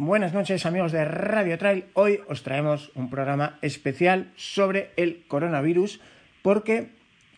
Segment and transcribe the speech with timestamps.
[0.00, 1.86] Buenas noches amigos de Radio Trail.
[1.94, 5.98] Hoy os traemos un programa especial sobre el coronavirus
[6.40, 6.90] porque,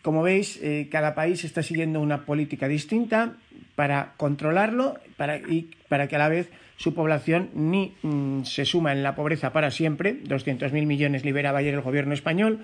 [0.03, 3.33] como veis, eh, cada país está siguiendo una política distinta
[3.73, 8.91] para controlarlo para, y para que a la vez su población ni mm, se suma
[8.91, 10.21] en la pobreza para siempre.
[10.21, 12.59] 200.000 millones liberaba ayer el gobierno español.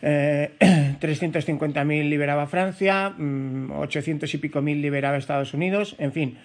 [0.00, 0.52] Eh,
[1.00, 6.38] 350.000 liberaba Francia, 800 mm, y pico mil liberaba Estados Unidos, en fin,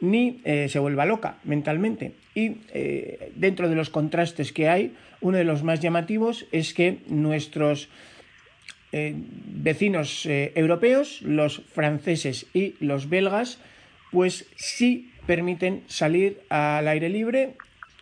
[0.00, 2.14] ni eh, se vuelva loca mentalmente.
[2.34, 6.98] Y eh, dentro de los contrastes que hay, uno de los más llamativos es que
[7.08, 7.88] nuestros
[8.92, 13.58] eh, vecinos europeos, los franceses y los belgas,
[14.10, 17.54] pues sí permiten salir al aire libre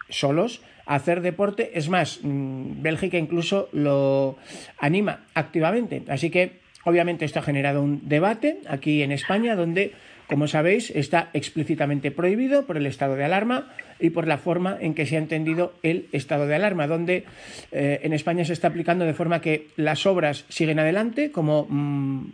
[0.09, 1.73] solos hacer deporte.
[1.75, 4.39] Es más, mm, Bélgica incluso lo
[4.79, 6.03] anima activamente.
[6.09, 9.93] Así que, obviamente, esto ha generado un debate aquí en España donde
[10.29, 14.95] como sabéis, está explícitamente prohibido por el estado de alarma y por la forma en
[14.95, 17.25] que se ha entendido el estado de alarma, donde
[17.73, 22.27] eh, en España se está aplicando de forma que las obras siguen adelante como mm,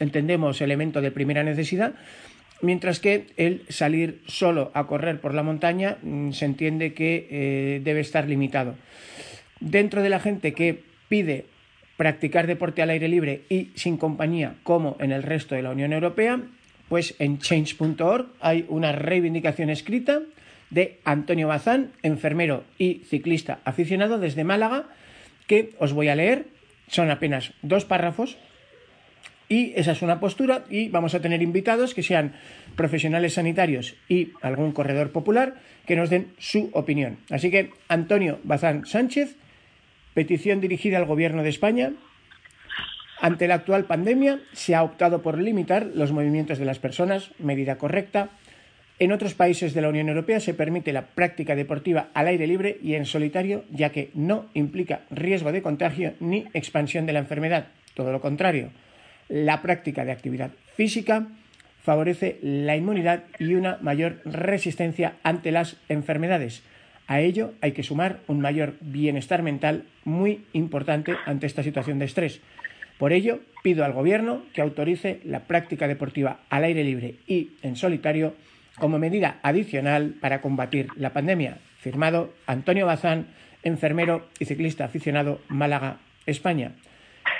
[0.00, 1.94] entendemos elemento de primera necesidad,
[2.62, 7.80] mientras que el salir solo a correr por la montaña mm, se entiende que eh,
[7.84, 8.74] debe estar limitado.
[9.60, 11.46] Dentro de la gente que pide
[11.96, 15.92] practicar deporte al aire libre y sin compañía, como en el resto de la Unión
[15.92, 16.40] Europea,
[16.88, 20.20] pues en change.org hay una reivindicación escrita
[20.70, 24.86] de Antonio Bazán, enfermero y ciclista aficionado desde Málaga,
[25.46, 26.46] que os voy a leer.
[26.88, 28.36] Son apenas dos párrafos.
[29.48, 32.32] Y esa es una postura y vamos a tener invitados que sean
[32.74, 35.54] profesionales sanitarios y algún corredor popular
[35.86, 37.18] que nos den su opinión.
[37.30, 39.36] Así que Antonio Bazán Sánchez,
[40.14, 41.92] petición dirigida al Gobierno de España
[43.20, 47.78] ante la actual pandemia se ha optado por limitar los movimientos de las personas, medida
[47.78, 48.28] correcta.
[48.98, 52.78] En otros países de la Unión Europea se permite la práctica deportiva al aire libre
[52.82, 57.68] y en solitario, ya que no implica riesgo de contagio ni expansión de la enfermedad.
[57.94, 58.70] Todo lo contrario,
[59.28, 61.26] la práctica de actividad física
[61.82, 66.62] favorece la inmunidad y una mayor resistencia ante las enfermedades.
[67.06, 72.06] A ello hay que sumar un mayor bienestar mental muy importante ante esta situación de
[72.06, 72.40] estrés.
[72.98, 77.76] Por ello, pido al Gobierno que autorice la práctica deportiva al aire libre y en
[77.76, 78.34] solitario
[78.78, 81.58] como medida adicional para combatir la pandemia.
[81.78, 83.26] Firmado Antonio Bazán,
[83.62, 86.72] enfermero y ciclista aficionado Málaga, España.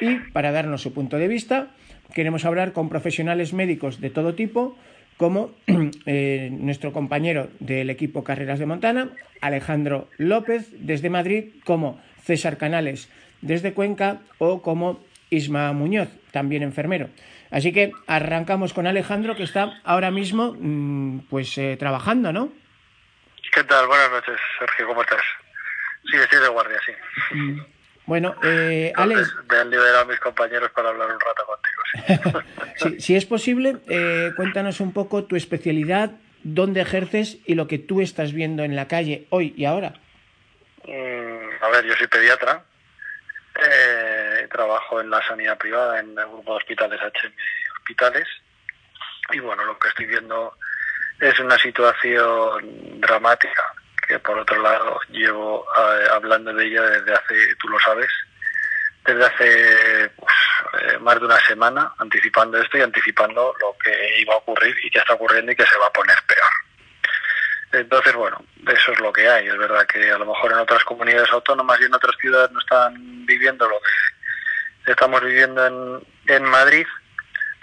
[0.01, 1.69] Y para darnos su punto de vista,
[2.15, 4.77] queremos hablar con profesionales médicos de todo tipo,
[5.17, 5.53] como
[6.07, 13.09] eh, nuestro compañero del equipo Carreras de Montana, Alejandro López desde Madrid, como César Canales
[13.41, 15.01] desde Cuenca o como
[15.31, 17.09] Isma Muñoz, también enfermero.
[17.51, 22.53] Así que arrancamos con Alejandro, que está ahora mismo mm, pues eh, trabajando, ¿no?
[23.53, 23.87] ¿Qué tal?
[23.87, 25.23] Buenas noches, Sergio, ¿cómo estás?
[26.11, 26.93] Sí, estoy de guardia, sí.
[27.35, 27.61] Mm.
[28.07, 29.35] Bueno, eh, Alex...
[29.51, 32.43] Me han liberado a mis compañeros para hablar un rato contigo,
[32.77, 33.01] sí.
[33.01, 36.13] si, es posible, eh, cuéntanos un poco tu especialidad,
[36.45, 39.95] dónde ejerces y lo que tú estás viendo en la calle hoy y ahora.
[40.85, 42.65] Mm, a ver, yo soy pediatra,
[43.61, 47.33] eh, trabajo en la sanidad privada, en el grupo de hospitales HM
[47.79, 48.27] Hospitales.
[49.33, 50.57] Y bueno, lo que estoy viendo
[51.21, 53.75] es una situación dramática,
[54.07, 58.11] que por otro lado llevo eh, hablando de ella desde hace, tú lo sabes,
[59.05, 60.35] desde hace pues,
[60.83, 64.91] eh, más de una semana, anticipando esto y anticipando lo que iba a ocurrir y
[64.91, 66.51] que está ocurriendo y que se va a poner peor.
[67.73, 69.47] Entonces, bueno, eso es lo que hay.
[69.47, 72.61] Es verdad que a lo mejor en otras comunidades autónomas y en otras ciudades no
[72.61, 74.16] están viviendo lo que
[74.87, 76.87] estamos viviendo en, en Madrid,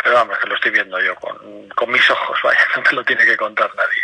[0.01, 3.03] pero vamos, que lo estoy viendo yo con, con mis ojos, vaya, no me lo
[3.03, 4.03] tiene que contar nadie.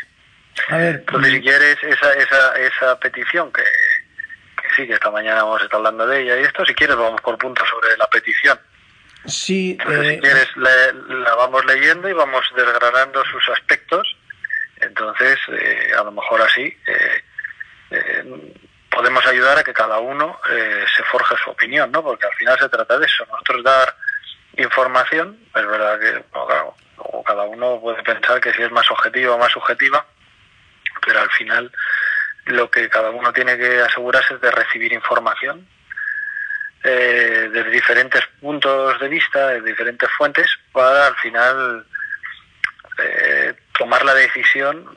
[0.70, 5.44] A ver, Entonces, si quieres esa, esa, esa petición que, que sí, que esta mañana
[5.44, 8.08] vamos a estar hablando de ella y esto, si quieres vamos por puntos sobre la
[8.08, 8.60] petición.
[9.26, 14.16] Sí, Entonces, eh, si quieres la vamos leyendo y vamos desgranando sus aspectos
[14.82, 17.24] entonces, eh, a lo mejor así eh,
[17.92, 18.54] eh,
[18.90, 22.04] podemos ayudar a que cada uno se forje su opinión, ¿no?
[22.04, 23.26] Porque al final se trata de eso.
[23.28, 23.96] Nosotros dar
[24.58, 26.76] información, es verdad que claro,
[27.26, 30.06] cada uno puede pensar que si es más objetiva o más subjetiva,
[31.06, 31.72] pero al final
[32.46, 35.68] lo que cada uno tiene que asegurarse es de recibir información
[36.84, 41.86] eh, desde diferentes puntos de vista, de diferentes fuentes, para al final
[42.98, 44.88] eh, tomar la decisión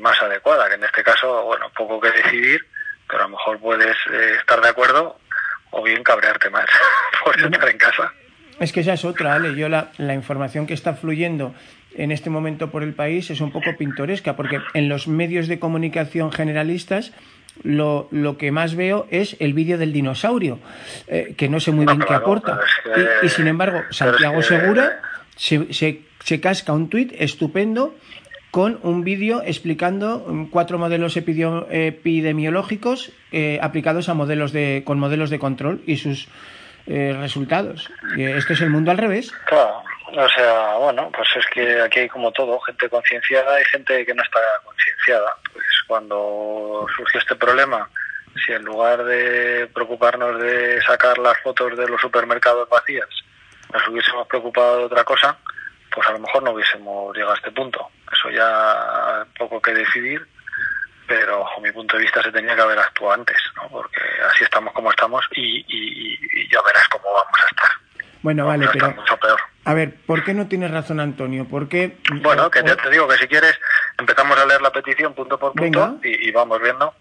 [0.00, 2.66] más adecuada, que en este caso, bueno, poco que decidir,
[3.08, 5.18] pero a lo mejor puedes eh, estar de acuerdo
[5.70, 6.66] o bien cabrearte más
[7.24, 8.12] por estar en casa.
[8.60, 9.54] Es que esa es otra, Ale.
[9.56, 11.54] Yo la, la información que está fluyendo
[11.94, 15.58] en este momento por el país es un poco pintoresca, porque en los medios de
[15.58, 17.12] comunicación generalistas
[17.62, 20.58] lo, lo que más veo es el vídeo del dinosaurio,
[21.06, 22.60] eh, que no sé muy bien qué aporta.
[23.22, 25.00] y, sin embargo, Santiago Segura
[25.36, 27.94] se, se, se casca un tuit estupendo
[28.52, 35.38] con un vídeo explicando cuatro modelos epidemiológicos eh, aplicados a modelos de, con modelos de
[35.38, 36.28] control y sus
[36.86, 37.90] eh, resultados.
[38.18, 39.32] Esto es el mundo al revés.
[39.46, 39.82] Claro,
[40.14, 44.14] o sea, bueno, pues es que aquí hay como todo, gente concienciada y gente que
[44.14, 45.34] no está concienciada.
[45.50, 47.88] Pues cuando surgió este problema,
[48.44, 53.08] si en lugar de preocuparnos de sacar las fotos de los supermercados vacías,
[53.72, 55.38] nos hubiésemos preocupado de otra cosa,
[55.90, 57.88] pues a lo mejor no hubiésemos llegado a este punto.
[58.12, 60.26] Eso ya poco que decidir,
[61.06, 63.68] pero bajo mi punto de vista se tenía que haber actuado antes, ¿no?
[63.68, 64.00] porque
[64.30, 67.70] así estamos como estamos y, y, y ya verás cómo vamos a estar.
[68.22, 68.92] Bueno, vale, pero...
[68.92, 69.40] Mucho peor.
[69.64, 71.44] A ver, ¿por qué no tienes razón, Antonio?
[71.44, 71.98] ¿Por qué...
[72.20, 73.58] Bueno, que te, te digo que si quieres
[73.98, 76.94] empezamos a leer la petición punto por punto y, y, vamos viendo.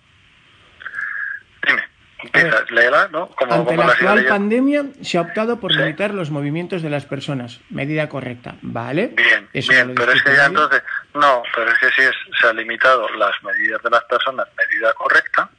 [2.69, 3.27] Léela, ¿no?
[3.29, 5.79] Como, ante como la actual pandemia se ha optado por ¿Sí?
[5.79, 7.59] limitar los movimientos de las personas.
[7.69, 9.13] Medida correcta, ¿vale?
[9.15, 10.83] Bien, Eso bien, pero es que ya entonces...
[11.13, 14.93] No, pero es que si es, se ha limitado las medidas de las personas, medida
[14.93, 15.49] correcta,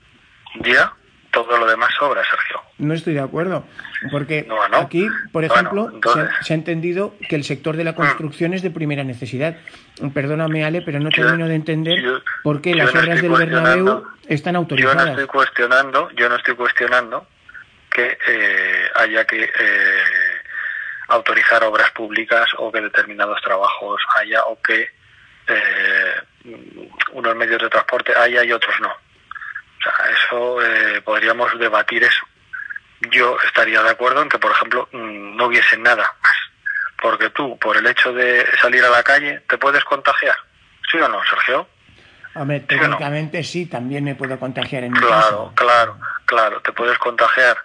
[0.63, 0.93] ya
[1.33, 2.63] todo lo demás sobra, Sergio.
[2.79, 3.65] No estoy de acuerdo,
[4.11, 4.77] porque no, no.
[4.77, 6.29] aquí, por ejemplo, bueno, entonces...
[6.39, 9.57] se, se, ha entendido que el sector de la construcción es de primera necesidad.
[10.15, 13.33] Perdóname, Ale, pero no yo, termino de entender yo, por qué las no obras del
[13.33, 14.99] Bernabéu están autorizadas.
[14.99, 17.27] Yo no estoy cuestionando, yo no estoy cuestionando
[17.91, 20.43] que eh, haya que eh,
[21.09, 24.89] autorizar obras públicas o que determinados trabajos haya o que
[25.49, 26.15] eh,
[27.13, 28.93] unos medios de transporte haya y otros no
[29.83, 32.25] o sea, eso eh, podríamos debatir eso.
[33.11, 36.35] Yo estaría de acuerdo en que, por ejemplo, mm, no hubiese nada más.
[37.01, 40.37] Porque tú, por el hecho de salir a la calle, te puedes contagiar.
[40.91, 41.69] ¿Sí o no, Sergio?
[42.35, 43.65] Hombre, técnicamente ¿Sí, no?
[43.65, 45.53] sí, también me puedo contagiar en mi Claro, caso.
[45.57, 46.61] claro, claro.
[46.61, 47.59] Te puedes contagiar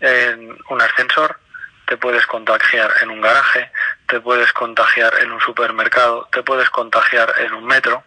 [0.00, 1.38] en un ascensor,
[1.86, 3.70] te puedes contagiar en un garaje,
[4.06, 8.02] te puedes contagiar en un supermercado, te puedes contagiar en un metro.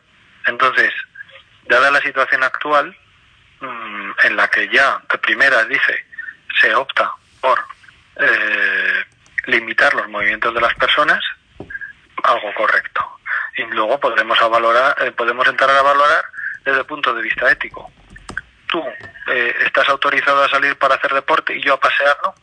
[0.48, 0.92] Entonces,
[1.68, 2.98] dada la situación actual,
[3.62, 6.06] mmm, en la que ya de primera dice
[6.60, 7.60] se opta por
[8.18, 9.06] eh,
[9.48, 11.24] limitar los movimientos de las personas,
[12.24, 13.20] algo correcto.
[13.58, 16.24] Y luego podremos a eh, podemos entrar a valorar
[16.64, 17.92] desde el punto de vista ético.
[18.68, 18.84] Tú
[19.28, 22.34] eh, estás autorizado a salir para hacer deporte y yo a pasear no.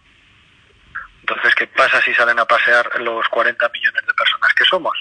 [1.21, 4.97] Entonces, ¿qué pasa si salen a pasear los 40 millones de personas que somos?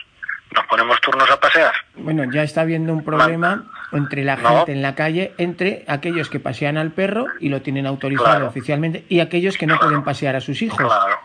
[0.51, 1.73] ¿Nos ponemos turnos a pasear?
[1.95, 6.39] Bueno, ya está habiendo un problema entre la gente en la calle, entre aquellos que
[6.39, 8.47] pasean al perro y lo tienen autorizado claro.
[8.47, 9.89] oficialmente y aquellos que no claro.
[9.89, 10.77] pueden pasear a sus hijos.
[10.77, 11.19] Claro,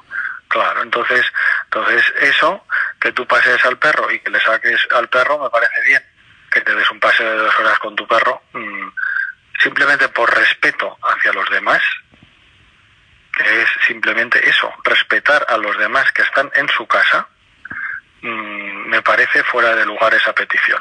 [0.49, 0.83] claro.
[0.83, 1.25] Entonces,
[1.65, 2.65] entonces eso,
[3.01, 6.03] que tú pasees al perro y que le saques al perro, me parece bien.
[6.51, 8.89] Que te des un paseo de dos horas con tu perro, mmm,
[9.63, 11.81] simplemente por respeto hacia los demás,
[13.33, 17.27] que es simplemente eso, respetar a los demás que están en su casa,
[18.23, 20.81] mmm, me parece fuera de lugar esa petición.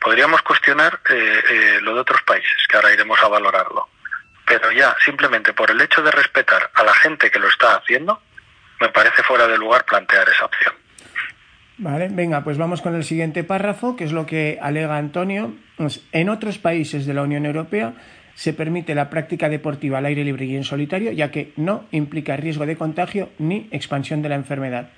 [0.00, 3.88] Podríamos cuestionar eh, eh, lo de otros países, que ahora iremos a valorarlo.
[4.46, 8.20] Pero ya, simplemente por el hecho de respetar a la gente que lo está haciendo,
[8.80, 10.74] me parece fuera de lugar plantear esa opción.
[11.78, 15.54] Vale, venga, pues vamos con el siguiente párrafo, que es lo que alega Antonio.
[16.12, 17.94] En otros países de la Unión Europea
[18.34, 22.36] se permite la práctica deportiva al aire libre y en solitario, ya que no implica
[22.36, 24.90] riesgo de contagio ni expansión de la enfermedad.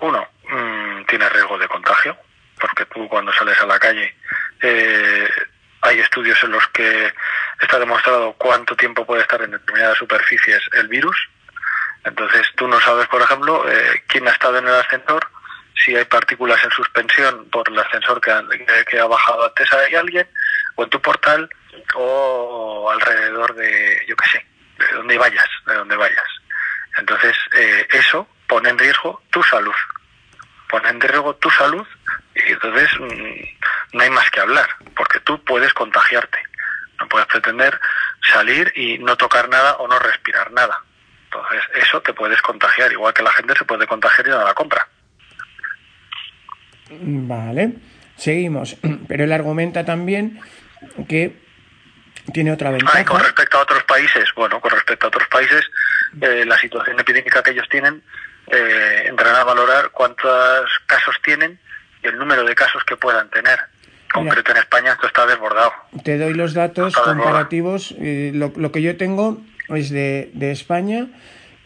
[0.00, 2.16] Uno, mmm, tiene riesgo de contagio,
[2.58, 4.14] porque tú cuando sales a la calle
[4.62, 5.28] eh,
[5.82, 7.12] hay estudios en los que
[7.60, 11.16] está demostrado cuánto tiempo puede estar en determinadas superficies el virus.
[12.04, 15.26] Entonces tú no sabes, por ejemplo, eh, quién ha estado en el ascensor,
[15.74, 18.42] si hay partículas en suspensión por el ascensor que ha,
[18.88, 20.26] que ha bajado antes hay alguien,
[20.76, 21.48] o en tu portal,
[21.94, 24.46] o alrededor de, yo qué sé,
[24.78, 26.26] de donde vayas, de donde vayas.
[26.98, 29.74] Entonces eh, eso pone en riesgo tu salud.
[30.68, 31.86] Pone en riesgo tu salud
[32.34, 36.38] y entonces mmm, no hay más que hablar, porque tú puedes contagiarte.
[36.98, 37.80] No puedes pretender
[38.32, 40.82] salir y no tocar nada o no respirar nada.
[41.24, 44.52] Entonces, eso te puedes contagiar, igual que la gente se puede contagiar y no la
[44.52, 44.86] compra.
[46.90, 47.74] Vale,
[48.16, 48.76] seguimos.
[49.08, 50.40] Pero él argumenta también
[51.08, 51.40] que
[52.34, 53.04] tiene otra ventaja.
[53.04, 55.70] con respecto a otros países, bueno, con respecto a otros países,
[56.20, 58.02] eh, la situación epidémica que ellos tienen
[58.50, 61.58] eh, entrarán a valorar cuántos casos tienen
[62.02, 63.58] y el número de casos que puedan tener.
[64.12, 65.72] Concreto en España esto está desbordado.
[66.04, 67.94] Te doy los datos comparativos.
[67.98, 71.06] Eh, lo, que yo tengo es de, de España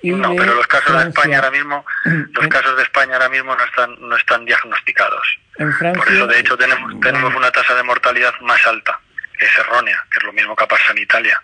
[0.05, 3.57] y no, pero los casos de España ahora mismo, los casos de España ahora mismo
[3.57, 5.39] no están no están diagnosticados.
[5.57, 9.01] En Francia, Por eso de hecho tenemos tenemos una tasa de mortalidad más alta,
[9.39, 11.43] que es errónea, que es lo mismo que pasa en Italia.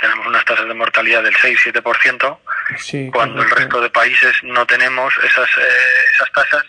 [0.00, 2.38] Tenemos unas tasas de mortalidad del 6-7%,
[2.76, 6.64] sí, cuando el resto de países no tenemos esas eh, esas tasas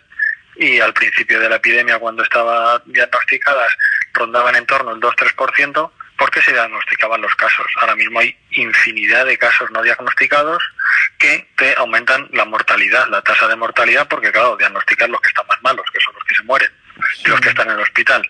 [0.56, 3.78] y al principio de la epidemia, cuando estaba diagnosticadas,
[4.14, 7.68] rondaban en torno al 2-3%, porque se diagnosticaban los casos.
[7.80, 10.64] Ahora mismo hay infinidad de casos no diagnosticados
[11.20, 15.46] que te aumentan la mortalidad, la tasa de mortalidad, porque claro, diagnostican los que están
[15.48, 16.72] más malos, que son los que se mueren,
[17.24, 18.28] y los que están en el hospital,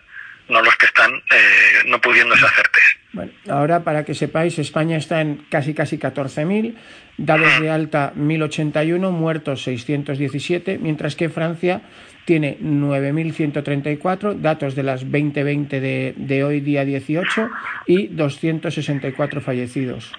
[0.48, 2.98] no los que están eh, no pudiéndose hacer test.
[3.12, 6.74] Bueno, ahora para que sepáis, España está en casi casi 14.000,
[7.16, 11.82] dados de alta 1.081, muertos 617, mientras que Francia
[12.26, 17.50] tiene 9.134 datos de las 2020 de, de hoy día 18
[17.86, 20.12] y 264 fallecidos.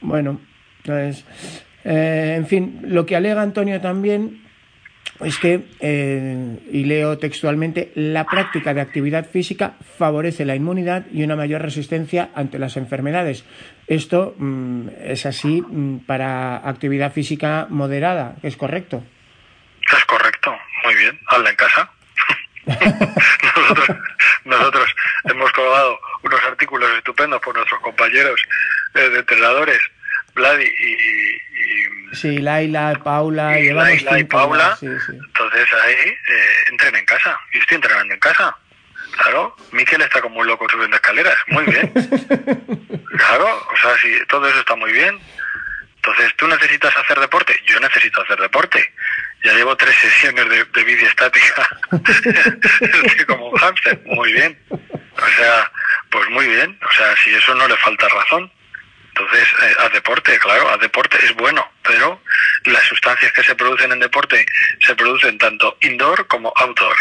[0.00, 0.40] Bueno,
[0.78, 1.24] entonces,
[1.84, 4.43] eh, en fin, lo que alega Antonio también
[5.20, 11.22] es que, eh, y leo textualmente, la práctica de actividad física favorece la inmunidad y
[11.22, 13.44] una mayor resistencia ante las enfermedades.
[13.86, 19.04] Esto mm, es así mm, para actividad física moderada, ¿es correcto?
[19.96, 21.90] Es correcto, muy bien, hazla en casa.
[24.44, 24.94] nosotros,
[25.24, 28.40] hemos colgado unos artículos estupendos por nuestros compañeros
[28.94, 29.78] eh, de entrenadores,
[30.34, 34.78] Vladi y, y, Sí, Laila, Paula, y Laila y Paula.
[34.80, 37.38] Entonces ahí eh, entren en casa.
[37.52, 38.56] Yo estoy entrenando en casa.
[39.16, 41.36] Claro, Miquel está como un loco subiendo escaleras.
[41.48, 41.92] Muy bien.
[43.16, 45.18] claro, o sea, si todo eso está muy bien.
[45.96, 47.58] Entonces, ¿tú necesitas hacer deporte?
[47.66, 48.92] Yo necesito hacer deporte.
[49.42, 51.68] Ya llevo tres sesiones de, de bici estática.
[52.80, 54.00] Estoy como un hámster.
[54.04, 54.58] Muy bien.
[54.68, 55.72] O sea,
[56.10, 56.78] pues muy bien.
[56.86, 58.52] O sea, si eso no le falta razón.
[59.16, 62.20] Entonces, eh, deporte, claro, haz deporte es bueno, pero
[62.64, 64.44] las sustancias que se producen en deporte
[64.84, 66.96] se producen tanto indoor como outdoor,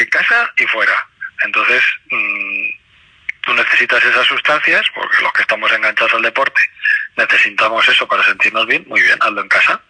[0.00, 1.06] en casa y fuera.
[1.44, 2.68] Entonces, mmm,
[3.42, 6.60] tú necesitas esas sustancias, porque los que estamos enganchados al deporte
[7.16, 9.80] necesitamos eso para sentirnos bien, muy bien, hazlo en casa.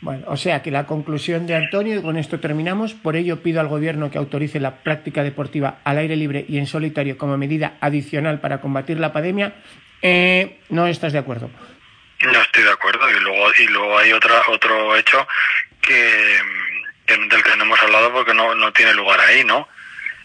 [0.00, 3.60] Bueno, o sea que la conclusión de Antonio, y con esto terminamos, por ello pido
[3.60, 7.74] al Gobierno que autorice la práctica deportiva al aire libre y en solitario como medida
[7.80, 9.54] adicional para combatir la pandemia.
[10.02, 11.50] Eh, ¿No estás de acuerdo?
[12.22, 15.26] No estoy de acuerdo y luego y luego hay otra otro hecho
[15.80, 16.40] que,
[17.06, 19.68] que del que no hemos hablado porque no, no tiene lugar ahí, ¿no?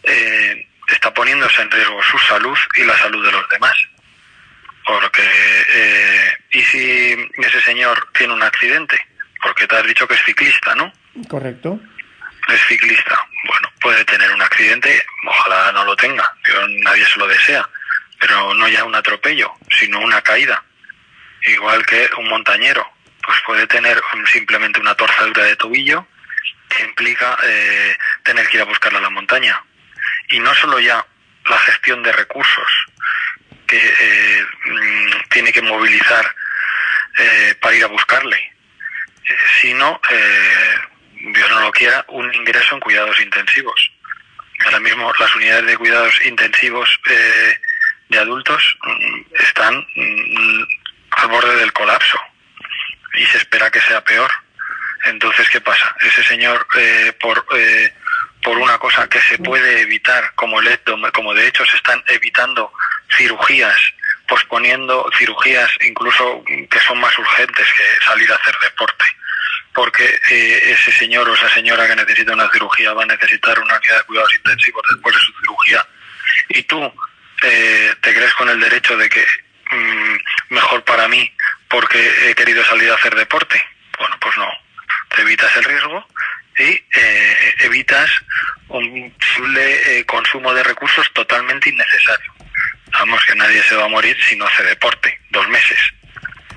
[0.04, 3.76] Eh, está poniéndose en riesgo su salud y la salud de los demás.
[4.86, 5.22] Porque,
[5.74, 8.98] eh, ¿y si ese señor tiene un accidente?
[9.42, 10.94] Porque te has dicho que es ciclista, ¿no?
[11.28, 11.80] Correcto.
[12.48, 13.20] Es ciclista.
[13.46, 17.68] Bueno, puede tener un accidente, ojalá no lo tenga, pero nadie se lo desea.
[18.20, 20.64] Pero no ya un atropello, sino una caída.
[21.46, 22.86] Igual que un montañero,
[23.22, 26.08] pues puede tener simplemente una torzadura de tobillo
[26.70, 29.62] que implica eh, tener que ir a buscarla a la montaña.
[30.30, 31.06] Y no solo ya
[31.46, 32.68] la gestión de recursos
[33.66, 36.36] que eh, mm, tiene que movilizar
[37.18, 38.54] eh, para ir a buscarle,
[39.62, 40.76] sino, eh,
[41.34, 43.92] Dios no lo quiera, un ingreso en cuidados intensivos.
[44.66, 47.60] Ahora mismo las unidades de cuidados intensivos eh,
[48.10, 50.64] de adultos mm, están mm,
[51.12, 52.20] al borde del colapso
[53.14, 54.32] y se espera que sea peor.
[55.06, 55.96] Entonces, ¿qué pasa?
[56.02, 57.94] Ese señor, eh, por, eh,
[58.44, 60.80] por una cosa que se puede evitar, como, el,
[61.14, 62.72] como de hecho se están evitando
[63.18, 63.78] cirugías,
[64.28, 69.06] posponiendo cirugías incluso que son más urgentes que salir a hacer deporte
[69.78, 73.78] porque eh, ese señor o esa señora que necesita una cirugía va a necesitar una
[73.78, 75.88] unidad de cuidados intensivos después de su cirugía.
[76.50, 76.92] Y tú
[77.44, 79.26] eh, te crees con el derecho de que
[79.72, 80.16] mmm,
[80.50, 81.32] mejor para mí
[81.68, 83.62] porque he querido salir a hacer deporte.
[84.00, 84.48] Bueno, pues no.
[85.16, 86.08] Te evitas el riesgo
[86.58, 88.10] y eh, evitas
[88.70, 92.34] un posible eh, consumo de recursos totalmente innecesario.
[92.92, 95.20] Vamos, que nadie se va a morir si no hace deporte.
[95.30, 95.80] Dos meses.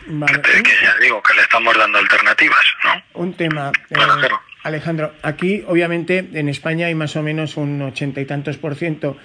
[0.07, 0.41] Vale.
[0.43, 3.03] Que, que ya digo, que le estamos dando alternativas, ¿no?
[3.15, 3.73] Un tema.
[3.91, 4.43] Bueno, eh, claro.
[4.63, 9.19] Alejandro, aquí obviamente en España hay más o menos un ochenta y tantos por ciento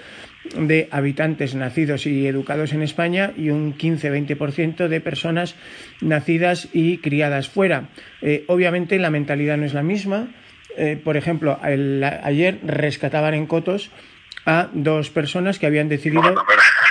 [0.55, 5.55] de habitantes nacidos y educados en España y un 15-20% de personas
[6.01, 7.89] nacidas y criadas fuera.
[8.21, 10.27] Eh, obviamente la mentalidad no es la misma.
[10.77, 13.91] Eh, por ejemplo, el, ayer rescataban en Cotos
[14.45, 16.35] a dos personas que habían decidido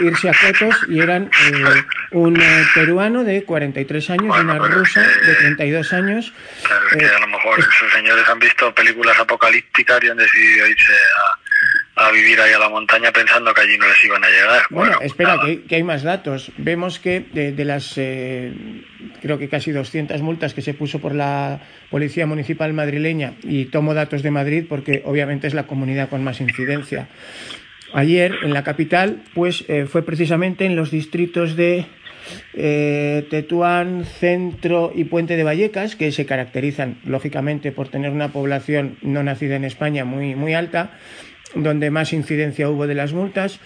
[0.01, 5.01] irse a fotos y eran eh, un eh, peruano de 43 años y una rusa
[5.01, 6.33] de 32 años.
[6.65, 10.93] Claro, que a lo mejor esos señores han visto películas apocalípticas y han decidido irse
[10.93, 11.44] a,
[12.13, 14.63] vivir ahí a la montaña pensando que allí no les iban a llegar.
[14.71, 16.53] Bueno, espera, que, hay más datos.
[16.57, 21.61] Vemos que de, las, creo que casi 200 multas que se puso por la
[21.91, 26.41] Policía Municipal madrileña, y tomo datos de Madrid porque obviamente es la comunidad con más
[26.41, 27.09] incidencia.
[27.93, 31.87] Ayer en la capital, pues eh, fue precisamente en los distritos de
[32.55, 38.97] eh, Tetuán, Centro y Puente de Vallecas, que se caracterizan lógicamente por tener una población
[39.03, 40.99] no nacida en España muy, muy alta,
[41.55, 43.61] donde más incidencia hubo de las multas.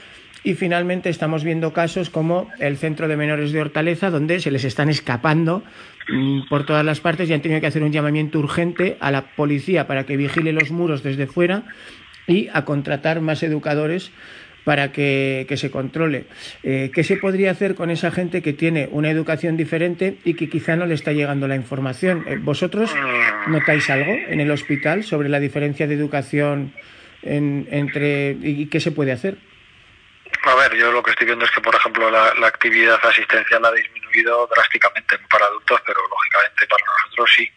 [0.44, 4.64] Y finalmente estamos viendo casos como el Centro de Menores de Hortaleza, donde se les
[4.64, 5.64] están escapando
[6.08, 9.34] mm, por todas las partes y han tenido que hacer un llamamiento urgente a la
[9.34, 11.64] policía para que vigile los muros desde fuera
[12.26, 14.12] y a contratar más educadores
[14.68, 16.26] para que, se controle.
[16.62, 20.50] Eh, ¿Qué se podría hacer con esa gente que tiene una educación diferente y que
[20.50, 22.24] quizá no le está llegando la información?
[22.28, 22.94] Eh, ¿Vosotros
[23.46, 26.74] notáis algo en el hospital sobre la diferencia de educación
[27.22, 29.38] entre y qué se puede hacer?
[30.44, 33.72] A ver, yo lo que estoy viendo es que, por ejemplo, la, actividad asistencial ha
[33.72, 37.50] disminuido drásticamente para adultos, pero lógicamente para nosotros sí,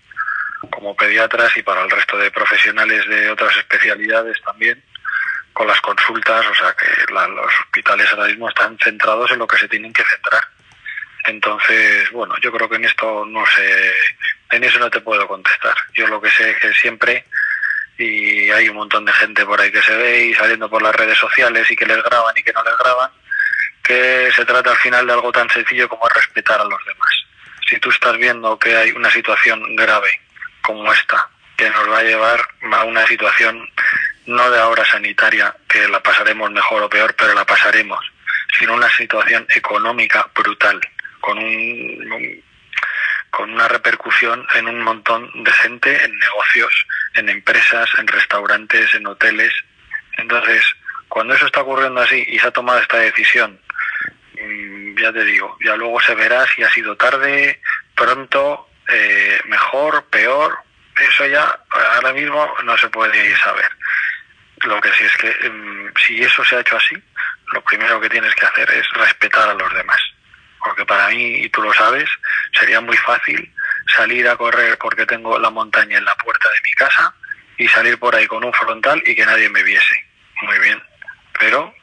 [0.69, 4.83] como pediatras y para el resto de profesionales de otras especialidades también,
[5.53, 9.57] con las consultas, o sea que los hospitales ahora mismo están centrados en lo que
[9.57, 10.43] se tienen que centrar.
[11.25, 13.93] Entonces, bueno, yo creo que en esto no sé,
[14.51, 15.75] en eso no te puedo contestar.
[15.93, 17.25] Yo lo que sé es que siempre
[18.01, 20.95] y hay un montón de gente por ahí que se ve y saliendo por las
[20.95, 23.11] redes sociales y que les graban y que no les graban,
[23.83, 27.09] que se trata al final de algo tan sencillo como respetar a los demás.
[27.69, 30.19] Si tú estás viendo que hay una situación grave
[30.61, 32.41] como esta, que nos va a llevar
[32.73, 33.69] a una situación
[34.25, 37.99] no de ahora sanitaria, que la pasaremos mejor o peor, pero la pasaremos,
[38.57, 40.79] sino una situación económica brutal,
[41.19, 42.43] con un
[43.31, 49.07] con una repercusión en un montón de gente, en negocios, en empresas, en restaurantes, en
[49.07, 49.53] hoteles.
[50.17, 50.63] Entonces,
[51.07, 53.59] cuando eso está ocurriendo así y se ha tomado esta decisión,
[54.39, 57.61] mm, ya te digo, ya luego se verá si ha sido tarde,
[57.95, 60.57] pronto, eh, mejor, peor.
[60.97, 63.69] Eso ya ahora mismo no se puede saber.
[64.63, 66.95] Lo que sí es que mm, si eso se ha hecho así,
[67.53, 70.01] lo primero que tienes que hacer es respetar a los demás
[70.63, 72.09] porque para mí, y tú lo sabes,
[72.57, 73.51] sería muy fácil
[73.87, 77.13] salir a correr porque tengo la montaña en la puerta de mi casa
[77.57, 80.05] y salir por ahí con un frontal y que nadie me viese.
[80.41, 80.81] Muy bien.
[81.39, 81.73] Pero,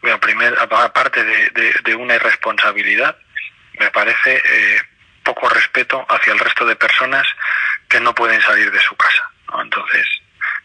[0.00, 3.16] bueno, primer, aparte de, una irresponsabilidad,
[3.78, 4.80] me parece eh,
[5.24, 7.26] poco respeto hacia el resto de personas
[7.88, 9.28] que no pueden salir de su casa.
[9.60, 10.06] Entonces,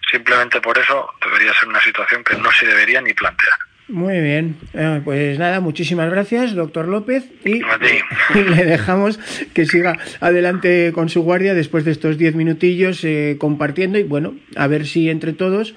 [0.09, 3.57] simplemente por eso debería ser una situación que no se debería ni plantear.
[3.87, 7.61] Muy bien, eh, pues nada, muchísimas gracias, doctor López, y,
[8.35, 9.19] le dejamos
[9.53, 14.35] que siga adelante con su guardia después de estos diez minutillos eh, compartiendo y bueno,
[14.55, 15.75] a ver si entre todos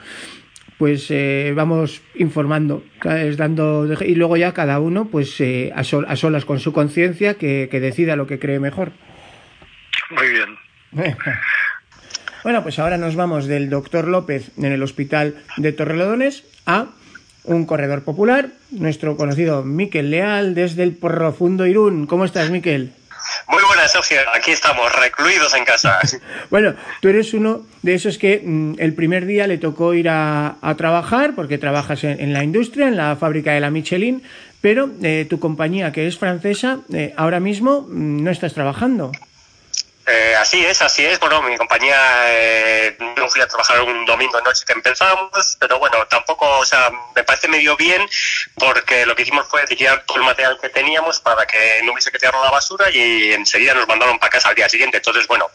[0.78, 2.84] pues eh, vamos informando,
[3.36, 5.40] dando y luego ya cada uno pues
[5.74, 8.92] a, a, solas con su conciencia que, que decida lo que cree mejor.
[10.10, 11.16] Muy bien.
[12.42, 16.90] Bueno, pues ahora nos vamos del doctor López en el hospital de Torrelodones a
[17.44, 22.06] un corredor popular, nuestro conocido Miquel Leal desde el profundo Irún.
[22.06, 22.92] ¿Cómo estás, Miquel?
[23.48, 24.18] Muy buenas, Sergio.
[24.34, 25.98] Aquí estamos, recluidos en casa.
[26.50, 30.56] bueno, tú eres uno de esos que mm, el primer día le tocó ir a,
[30.76, 34.22] trabajar, porque trabajas en, la industria, en la fábrica de la Michelin,
[34.60, 39.12] pero eh, tu compañía, que es francesa, eh, ahora mismo mm, no estás trabajando.
[40.06, 41.18] Eh, así es, así es.
[41.18, 41.96] Bueno, mi compañía
[42.28, 46.90] eh, no fui a trabajar un domingo noche que empezamos, pero bueno, tampoco, o sea,
[47.14, 48.06] me parece medio bien
[48.56, 52.10] porque lo que hicimos fue tirar todo el material que teníamos para que no hubiese
[52.10, 54.98] que tirarlo a la basura y enseguida nos mandaron para casa al día siguiente.
[54.98, 55.46] Entonces, bueno,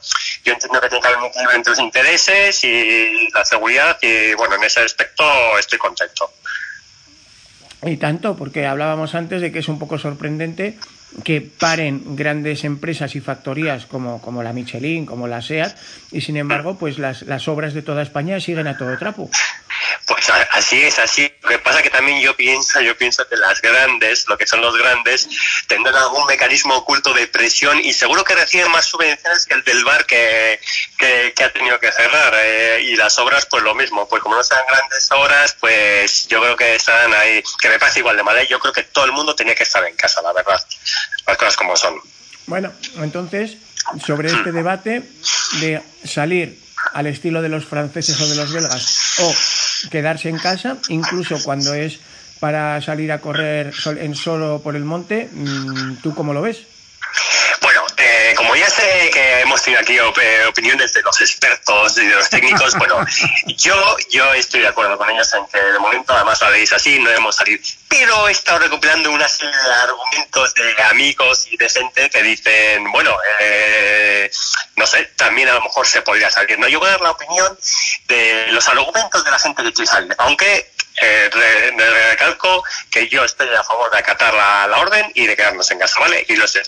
[0.44, 4.34] yo entiendo que tiene que haber un equilibrio entre los intereses y la seguridad y
[4.34, 5.24] bueno, en ese aspecto
[5.60, 6.34] estoy contento.
[7.84, 10.78] Y tanto, porque hablábamos antes de que es un poco sorprendente
[11.24, 15.76] que paren grandes empresas y factorías como, como la Michelin, como la SEAT,
[16.12, 19.30] y sin embargo, pues las, las obras de toda España siguen a todo trapo.
[20.06, 21.32] Pues así es, así.
[21.42, 24.62] Lo que pasa que también yo pienso, yo pienso que las grandes, lo que son
[24.62, 25.28] los grandes,
[25.68, 29.84] tendrán algún mecanismo oculto de presión y seguro que reciben más subvenciones que el del
[29.84, 30.60] bar que,
[30.98, 32.34] que, ha tenido que cerrar.
[32.36, 34.08] Eh, y las obras, pues lo mismo.
[34.08, 38.00] Pues como no sean grandes obras, pues yo creo que están ahí, que me parece
[38.00, 38.38] igual de mal.
[38.38, 38.48] ¿eh?
[38.50, 40.60] Yo creo que todo el mundo tenía que estar en casa, la verdad.
[41.28, 42.00] Las cosas como son.
[42.48, 43.58] Bueno, entonces,
[44.06, 45.04] sobre este debate
[45.60, 46.58] de salir
[46.93, 51.73] al estilo de los franceses o de los belgas, o quedarse en casa, incluso cuando
[51.73, 51.99] es
[52.39, 56.65] para salir a correr en solo por el monte, mm, ¿tú cómo lo ves?
[58.36, 60.00] Como ya sé que hemos tenido aquí
[60.48, 63.06] opiniones de los expertos y de los técnicos, bueno,
[63.48, 67.00] yo, yo estoy de acuerdo con ellos en que de momento además la veis así,
[67.00, 67.62] no debemos salir.
[67.88, 72.92] Pero he estado recopilando una serie de argumentos de amigos y de gente que dicen,
[72.92, 74.32] bueno, eh,
[74.78, 76.58] no sé, también a lo mejor se podría salir.
[76.58, 77.58] No, yo voy a dar la opinión
[78.08, 81.30] de los argumentos de la gente que quiere salir, aunque eh,
[82.10, 86.00] recalco que yo estoy a favor de acatar la, orden y de quedarnos en casa,
[86.00, 86.26] ¿vale?
[86.28, 86.62] Y lo sé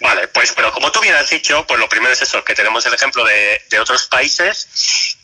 [0.00, 2.84] Vale, pues, pero como tú bien has dicho, pues lo primero es eso, que tenemos
[2.86, 4.68] el ejemplo de, de otros países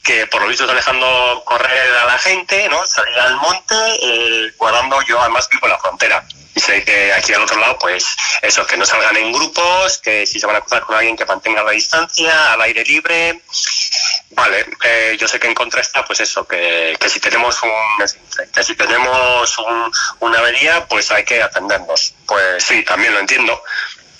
[0.04, 2.86] que por lo visto están dejando correr a la gente, ¿no?
[2.86, 6.24] Salir al monte, eh, guardando, yo además vivo en la frontera.
[6.54, 10.26] Y sé que aquí al otro lado, pues eso, que no salgan en grupos, que
[10.26, 13.40] si se van a cruzar con alguien que mantenga la distancia, al aire libre.
[14.30, 17.70] Vale, eh, yo sé que en contra está, pues eso, que, que si tenemos un
[18.52, 22.14] que si tenemos un, una avería, pues hay que atendernos.
[22.26, 23.62] Pues sí, también lo entiendo.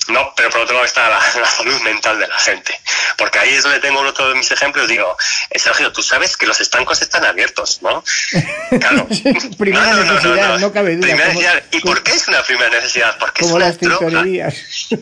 [0.08, 2.78] No, pero por otro lado está la, salud mental de la gente.
[3.16, 4.88] Porque ahí es donde tengo otro de mis ejemplos.
[4.88, 5.16] Digo,
[5.50, 8.04] eh, Sergio, tú sabes que los estancos están abiertos, ¿no?
[8.80, 9.06] Claro.
[9.58, 11.62] primera necesidad, no, cabe duda.
[11.70, 13.16] ¿Y por qué es una primera necesidad?
[13.18, 13.78] Porque es una las.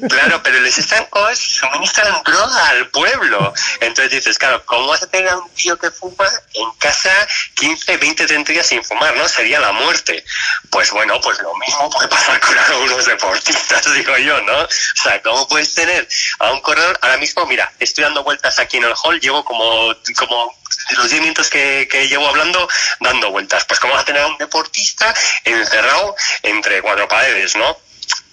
[0.08, 3.52] Claro, pero los estancos suministran droga al pueblo.
[3.80, 7.10] Entonces dices, claro, ¿cómo vas a tener a un tío que fuma en casa
[7.54, 9.28] 15, 20, 30 días sin fumar, no?
[9.28, 10.24] Sería la muerte.
[10.70, 14.68] Pues bueno, pues lo mismo puede pasar con algunos deportistas, digo yo, ¿no?
[14.98, 16.98] O sea, ¿cómo puedes tener a un corredor?
[17.02, 20.54] Ahora mismo, mira, estoy dando vueltas aquí en el hall, llevo como, como
[20.96, 22.68] los 10 minutos que, que, llevo hablando
[23.00, 23.64] dando vueltas.
[23.64, 27.78] Pues ¿cómo vas a tener a un deportista encerrado entre cuatro paredes, no?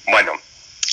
[0.06, 0.34] Bueno,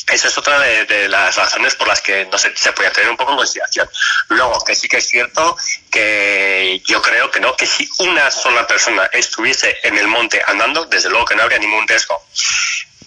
[0.08, 3.16] esa es otra de, las razones por las que no se, se puede tener un
[3.16, 3.88] poco en consideración.
[4.28, 5.56] Luego, que sí que es cierto
[5.90, 10.84] que yo creo que no, que si una sola persona estuviese en el monte andando,
[10.84, 12.24] desde luego que no habría ningún riesgo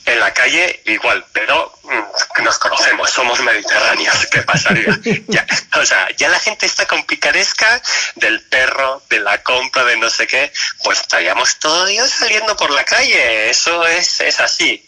[0.06, 5.00] en la calle igual, pero mm, nos conocemos, somos mediterráneos, ¿qué pasaría?
[5.28, 5.46] ya,
[5.80, 7.82] o sea, ya la gente está con picaresca
[8.16, 10.52] del perro, de la compra, de no sé qué,
[10.84, 14.86] pues estaríamos todo Dios saliendo por la calle, eso es, es así.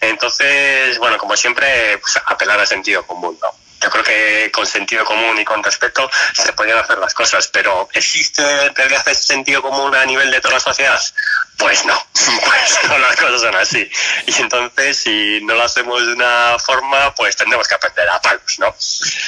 [0.00, 3.67] Entonces, bueno, como siempre, pues apelar al sentido común, ¿no?
[3.80, 7.88] Yo creo que con sentido común y con respeto se podrían hacer las cosas, pero
[7.92, 11.00] ¿existe realidad ese sentido común a nivel de toda la sociedad?
[11.56, 13.88] Pues no, pues no las cosas son así.
[14.26, 18.58] Y entonces, si no lo hacemos de una forma, pues tendremos que aprender a palos,
[18.58, 18.74] ¿no?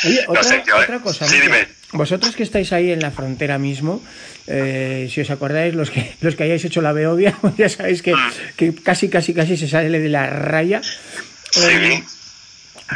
[0.04, 1.26] Oye, otra, cosa.
[1.26, 1.68] Sí, dime.
[1.92, 4.00] Vosotros que estáis ahí en la frontera mismo,
[4.46, 8.14] eh, si os acordáis, los que, los que hayáis hecho la Beovia, ya sabéis que,
[8.14, 8.32] mm.
[8.56, 10.80] que casi, casi, casi se sale de la raya.
[11.50, 11.60] Sí.
[11.62, 12.02] Eh,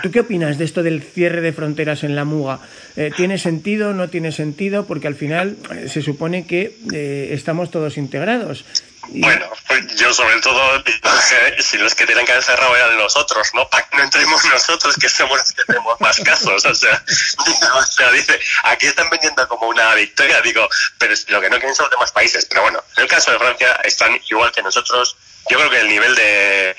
[0.02, 2.60] ¿Tú qué opinas de esto del cierre de fronteras en la Muga?
[2.96, 3.92] Eh, ¿Tiene sentido?
[3.92, 4.86] ¿No tiene sentido?
[4.86, 8.64] Porque al final eh, se supone que eh, estamos todos integrados.
[9.08, 10.82] Bueno, pues yo sobre todo,
[11.60, 13.68] si los que tienen que haber cerrado eran nosotros, ¿no?
[13.68, 16.64] Para que no entremos nosotros, que somos los que tenemos más casos.
[16.64, 17.04] O sea,
[17.76, 21.74] o sea, dice, aquí están vendiendo como una victoria, digo, pero lo que no quieren
[21.74, 22.46] son los demás países.
[22.46, 25.16] Pero bueno, en el caso de Francia están igual que nosotros
[25.50, 26.76] yo creo que el nivel de,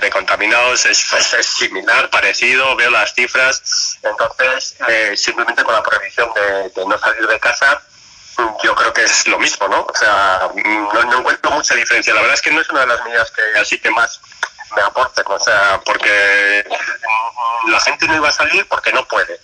[0.00, 0.98] de, contaminados es,
[1.40, 3.98] similar, parecido, veo las cifras.
[4.02, 7.82] Entonces, eh, simplemente con la prohibición de, no salir de casa,
[8.62, 9.82] yo creo que es lo mismo, ¿no?
[9.82, 12.14] O sea, no, no, encuentro mucha diferencia.
[12.14, 14.20] La verdad es que no es una de las medidas que así que más
[14.74, 16.64] me aporten, o sea, porque
[17.68, 19.40] la gente no iba a salir porque no puede.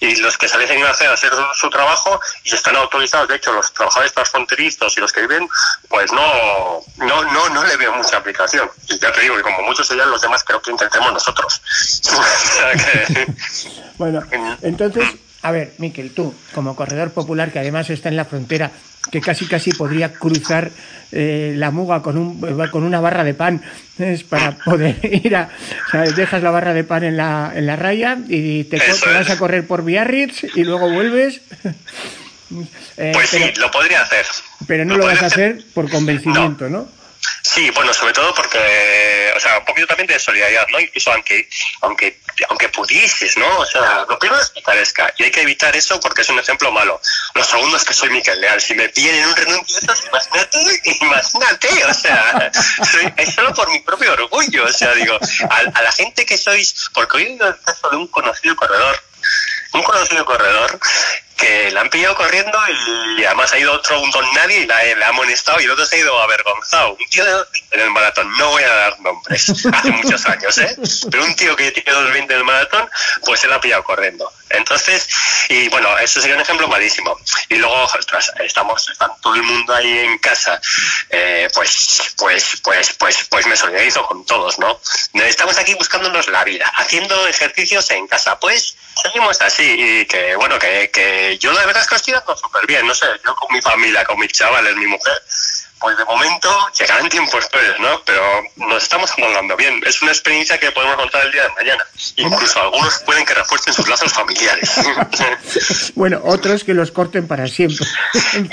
[0.00, 3.52] Y los que saliesen iban a hacer, hacer su, trabajo y están autorizados, de hecho,
[3.52, 5.48] los trabajadores transfronterizos y los que viven,
[5.88, 8.70] pues no, no, no, no le veo mucha aplicación.
[8.88, 11.62] Y ya te digo, y como muchos serían los demás, creo que intentemos nosotros.
[13.98, 14.22] Bueno,
[14.60, 15.08] entonces,
[15.40, 18.70] a ver, Miquel, tú, como corredor popular que además está en la frontera,
[19.10, 20.70] que casi casi podría cruzar
[21.12, 23.62] eh, la muga con, un, con una barra de pan
[23.98, 25.48] es para poder ir a...
[25.86, 29.30] O sea, dejas la barra de pan en la, en la raya y te, vas
[29.30, 31.40] a correr por Biarritz y luego vuelves.
[32.96, 34.24] Eh, pues sí, lo podría hacer.
[34.68, 36.86] Pero no lo, vas a hacer por convencimiento, ¿no?
[37.48, 40.80] Sí, bueno, sobre todo porque, o sea, un poquito también de solidaridad, ¿no?
[40.80, 41.48] Incluso aunque,
[41.80, 43.58] aunque, aunque pudieses, ¿no?
[43.58, 46.72] O sea, lo primero es picaresca y hay que evitar eso porque es un ejemplo
[46.72, 47.00] malo.
[47.34, 48.60] Lo segundo es que soy Miquel Leal.
[48.60, 49.78] Si me piden un renuncio,
[50.08, 52.50] imagínate, imagínate, o sea,
[53.16, 55.16] es solo por mi propio orgullo, o sea, digo,
[55.48, 59.00] a, la gente que sois, porque hoy he el caso de un conocido corredor
[59.72, 60.78] un conocido corredor
[61.36, 62.58] que la han pillado corriendo
[63.18, 65.84] y además ha ido otro un don nadie y la, ha amonestado y el otro
[65.84, 66.92] se ha ido avergonzado.
[66.92, 67.24] Un tío
[67.70, 70.76] en el maratón, no voy a dar nombres, hace muchos años, ¿eh?
[71.10, 72.88] Pero un tío que tiene 2.20 en el maratón,
[73.24, 74.30] pues se la ha pillado corriendo.
[74.50, 75.08] Entonces,
[75.48, 77.16] y bueno, eso sería un ejemplo malísimo.
[77.48, 77.86] Y luego,
[78.44, 80.60] estamos, está todo el mundo ahí en casa,
[81.10, 84.80] eh, pues, pues, pues, pues, pues me solidarizo con todos, ¿no?
[85.14, 90.58] Estamos aquí buscándonos la vida, haciendo ejercicios en casa, pues seguimos así y que, bueno,
[90.58, 93.52] que, que yo la verdad es que estoy dando súper bien, no sé, yo con
[93.54, 95.22] mi familia, con mis chavales, mi mujer,
[95.78, 98.00] pues de momento llegarán tiempos peores, ¿no?
[98.04, 98.22] Pero
[98.56, 99.80] nos estamos amolando bien.
[99.86, 101.84] Es una experiencia que podemos contar el día de mañana.
[102.16, 104.74] Incluso algunos pueden que refuercen sus lazos familiares.
[105.94, 107.86] bueno, otros que los corten para siempre.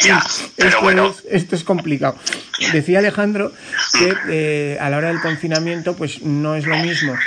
[0.04, 0.24] ya,
[0.58, 1.16] pero esto, bueno.
[1.30, 2.16] es, esto es complicado.
[2.72, 3.52] Decía Alejandro
[3.94, 7.18] que eh, a la hora del confinamiento, pues no es lo mismo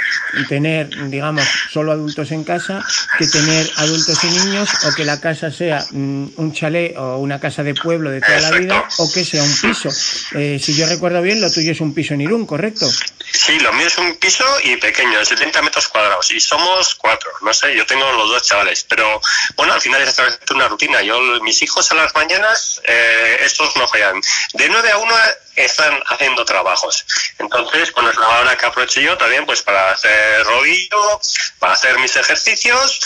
[0.49, 2.85] tener, digamos, solo adultos en casa
[3.19, 7.41] que tener adultos y niños o que la casa sea mm, un chalet o una
[7.41, 9.86] casa de pueblo de toda la vida o que sea un piso.
[10.35, 12.91] Eh, si yo recuerdo bien, lo tuyo es un piso en Irún, ¿correcto?
[13.33, 16.31] Sí, lo mío es un piso y pequeño, de 70 metros cuadrados.
[16.31, 18.85] Y somos cuatro, no sé, yo tengo los dos chavales.
[18.89, 19.21] Pero
[19.57, 20.17] bueno, al final es
[20.51, 21.03] una rutina.
[21.03, 24.21] Yo, mis hijos a las mañanas, eh, estos no fallan.
[24.55, 25.15] De 9 a 1
[25.57, 27.05] están haciendo trabajos.
[27.39, 31.21] Entonces, bueno, es la hora que aprovecho yo también pues para hacer rodillo,
[31.59, 33.01] para hacer mis ejercicios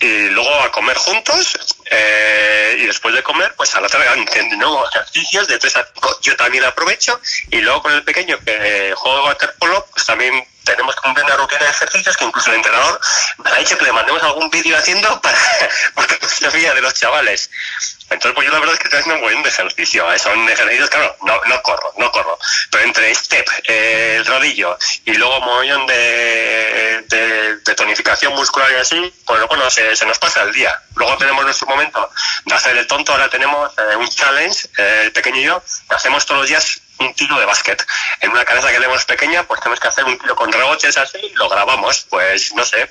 [0.00, 1.56] y luego a comer juntos
[1.90, 5.88] eh, y después de comer pues a la tarde de nuevo ejercicios de 3 a
[5.94, 7.20] 5 yo también aprovecho
[7.50, 11.64] y luego con el pequeño que juego waterpolo pues también tenemos que cumplir una rutina
[11.64, 13.00] de ejercicios que incluso el entrenador
[13.38, 15.38] me ha dicho que le mandemos algún vídeo haciendo para
[15.96, 17.50] no se fía de los chavales
[18.10, 20.18] entonces pues yo la verdad es que estoy haciendo un buen ejercicio ¿eh?
[20.18, 22.38] son ejercicios claro no, no corro no corro.
[22.70, 28.76] Pero entre step eh, el rodillo y luego mogollón de, de, de, tonificación muscular y
[28.76, 30.74] así pues bueno se, se, nos pasa el día.
[30.96, 32.10] Luego tenemos nuestro momento
[32.44, 33.12] de hacer el tonto.
[33.12, 36.80] Ahora tenemos eh, un challenge eh, el pequeño y yo que hacemos todos los días
[36.98, 37.84] un tiro de básquet.
[38.20, 41.18] En una cabeza que tenemos pequeña, pues tenemos que hacer un tiro con rebotes así
[41.22, 42.06] y lo grabamos.
[42.08, 42.88] Pues no sé.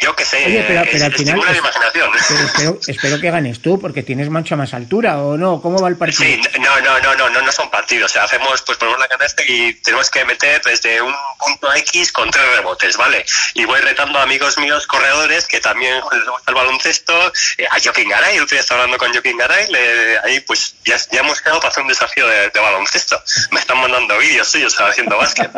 [0.00, 0.44] Yo qué sé.
[0.46, 1.38] Oye, pero, pero es, al final.
[1.38, 2.10] Es, la imaginación.
[2.28, 5.60] Pero espero, espero, que ganes tú, porque tienes mucha más altura, ¿o no?
[5.60, 6.24] ¿Cómo va el partido?
[6.24, 8.10] Sí, no, no, no, no, no, no son partidos.
[8.10, 12.12] O sea, hacemos, pues ponemos la canasta y tenemos que meter desde un punto X
[12.12, 13.24] con tres rebotes, ¿vale?
[13.54, 17.32] Y voy retando a amigos míos corredores que también les gusta el baloncesto.
[17.58, 20.74] Eh, a Joaquín Garay, el otro día estaba hablando con Joaquín Garay, le, ahí pues
[20.84, 23.19] ya, ya hemos quedado para hacer un desafío de, de baloncesto
[23.50, 25.50] me están mandando vídeos suyos haciendo básquet.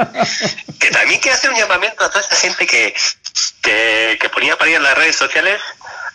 [0.79, 2.95] que también quiero hacer un llamamiento a toda esa gente que,
[3.61, 5.61] que, que ponía para ir en las redes sociales,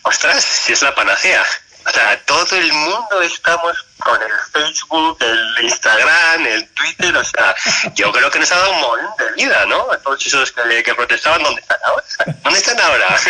[0.04, 1.44] ostras, si es la panacea.
[1.86, 7.56] O sea, todo el mundo estamos con el Facebook, el Instagram, el Twitter, o sea,
[7.96, 9.92] yo creo que nos ha dado un momento de vida, ¿no?
[9.92, 12.04] A todos esos que, que protestaban, ¿dónde están ahora?
[12.44, 13.18] ¿Dónde están ahora?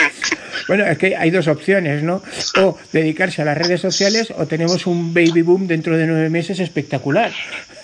[0.67, 2.21] Bueno, es que hay dos opciones, ¿no?
[2.59, 6.59] O dedicarse a las redes sociales o tenemos un baby boom dentro de nueve meses
[6.59, 7.31] espectacular.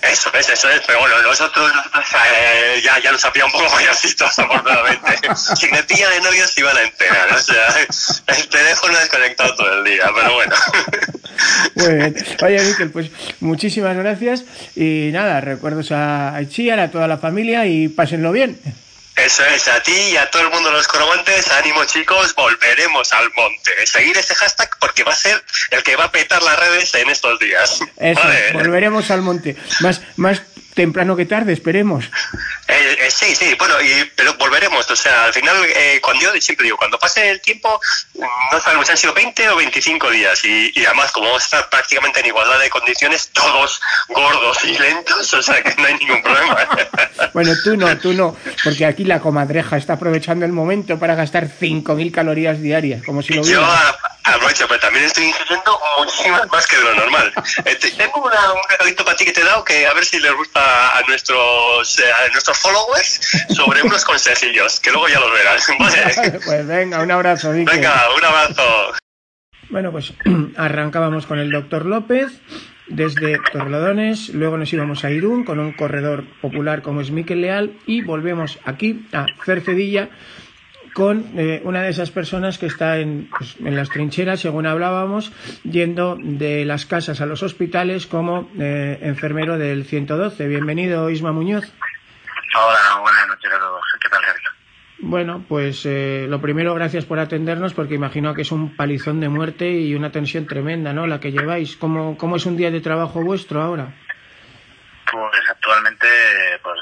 [0.02, 3.74] Eso es, eso es, pero bueno, nosotros eh, ya, ya nos ha pillado un poco
[3.74, 5.18] mayorcitos, afortunadamente.
[5.56, 7.74] si me pilla de novios se iban a enterar, o sea,
[8.36, 10.56] el teléfono desconectado todo el día, pero bueno.
[11.76, 12.16] Muy bien.
[12.42, 13.10] Oye, Miquel, pues
[13.40, 14.44] muchísimas gracias
[14.76, 18.58] y nada, recuerdos a Chiar, a toda la familia y pásenlo bien.
[19.16, 23.12] Eso es, a ti y a todo el mundo de los coromontes, ánimo chicos, volveremos
[23.12, 23.86] al monte.
[23.86, 27.08] Seguir este hashtag porque va a ser el que va a petar las redes en
[27.08, 27.78] estos días.
[27.96, 28.52] Eso, vale.
[28.52, 29.56] volveremos al monte.
[29.80, 30.42] Más, más
[30.74, 32.04] temprano que tarde, esperemos.
[32.66, 34.90] Eh, eh, sí, sí, bueno, y, pero volveremos.
[34.90, 37.78] O sea, al final, eh, cuando yo siempre digo, cuando pase el tiempo,
[38.14, 40.42] no sabemos si han sido 20 o 25 días.
[40.46, 44.78] Y, y además, como vamos a estar prácticamente en igualdad de condiciones, todos gordos y
[44.78, 46.56] lentos, o sea que no hay ningún problema.
[47.34, 48.34] bueno, tú no, tú no,
[48.64, 53.34] porque aquí la comadreja está aprovechando el momento para gastar 5.000 calorías diarias, como si
[53.34, 53.62] lo Yo
[54.24, 57.32] aprovecho, pero también estoy ingiriendo muchísimas más que de lo normal.
[57.96, 60.32] Tengo una, un regalito para ti que te he dado que a ver si les
[60.32, 63.20] gusta a nuestros, a nuestros followers
[63.54, 65.66] sobre unos consejillos, que luego ya los verás.
[65.78, 66.40] ¿vale?
[66.44, 67.52] pues venga, un abrazo.
[67.52, 67.70] Vicky.
[67.70, 68.94] Venga, un abrazo.
[69.70, 70.12] Bueno, pues
[70.56, 72.32] arrancábamos con el doctor López
[72.86, 77.78] desde Torrelodones, luego nos íbamos a Irún con un corredor popular como es Miquel Leal
[77.86, 80.10] y volvemos aquí a Cercedilla
[80.94, 85.32] con eh, una de esas personas que está en, pues, en, las trincheras, según hablábamos,
[85.64, 90.46] yendo de las casas a los hospitales como eh, enfermero del 112.
[90.46, 91.64] Bienvenido, Isma Muñoz.
[92.56, 93.82] Hola, buenas noches a todos.
[94.00, 94.50] ¿Qué tal, Sergio?
[95.00, 99.28] Bueno, pues eh, lo primero, gracias por atendernos, porque imagino que es un palizón de
[99.28, 101.08] muerte y una tensión tremenda, ¿no?
[101.08, 101.76] La que lleváis.
[101.76, 103.94] ¿Cómo, cómo es un día de trabajo vuestro ahora?
[105.14, 106.08] Pues actualmente
[106.60, 106.76] pues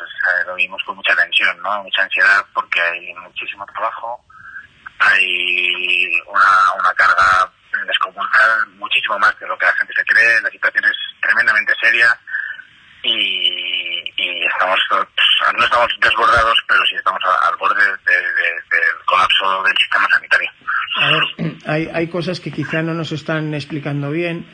[0.46, 1.82] lo vimos con mucha tensión, ¿no?
[1.82, 4.24] Mucha ansiedad porque hay muchísimo trabajo,
[5.00, 7.52] hay una, una carga
[7.86, 12.18] descomunal, muchísimo más de lo que la gente se cree, la situación es tremendamente seria
[13.02, 15.06] y, estamos, pues,
[15.54, 20.50] no estamos desbordados, pero sí estamos al borde de, de, del colapso del sistema sanitario.
[21.66, 24.46] Hay, hay cosas que quizá no nos están explicando bien.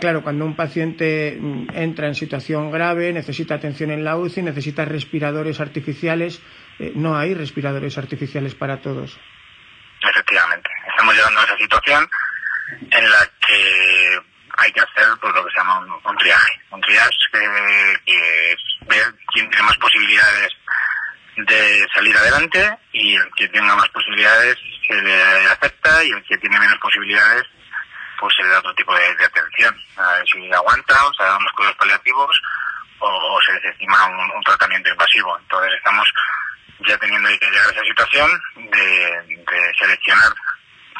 [0.00, 4.84] Claro, cuando un paciente mm, entra en situación grave, necesita atención en la UCI, necesita
[4.84, 6.40] respiradores artificiales,
[6.78, 9.18] eh, no hay respiradores artificiales para todos.
[10.00, 12.08] Efectivamente, estamos llegando a esa situación
[12.90, 14.18] en la que
[14.58, 16.60] hay que hacer pues, lo que se llama un, triaje.
[16.70, 18.56] Un triaje que, es
[18.88, 20.48] ver quién tiene más posibilidades
[21.36, 24.56] de salir adelante y el que tenga más posibilidades
[24.88, 27.44] se le acepta y el que tiene menos posibilidades
[28.18, 29.74] pues se le da otro tipo de, atención.
[29.96, 32.42] A ver si aguanta o se da unos cuidados paliativos
[33.00, 35.38] o, se desestima un, un, tratamiento invasivo.
[35.38, 36.08] Entonces estamos
[36.86, 40.32] ya teniendo que llegar a esa situación de, de seleccionar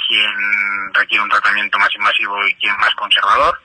[0.07, 3.61] quién requiere un tratamiento más invasivo y quién más conservador.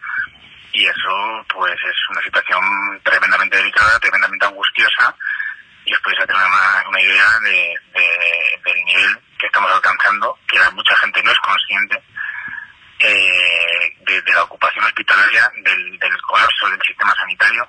[0.74, 2.64] Y eso, pues, es una situación
[3.04, 5.16] tremendamente delicada, tremendamente angustiosa.
[5.86, 7.80] Y os podéis hacer una, una idea de,
[8.66, 12.04] del nivel que estamos alcanzando, que mucha gente no es consciente
[13.04, 17.68] eh, de, la ocupación hospitalaria, del, del colapso del sistema sanitario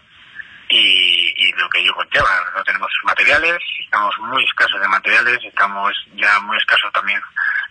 [0.68, 2.52] y, y, lo que ello conlleva.
[2.56, 7.20] No tenemos materiales, estamos muy escasos de materiales, estamos ya muy escasos también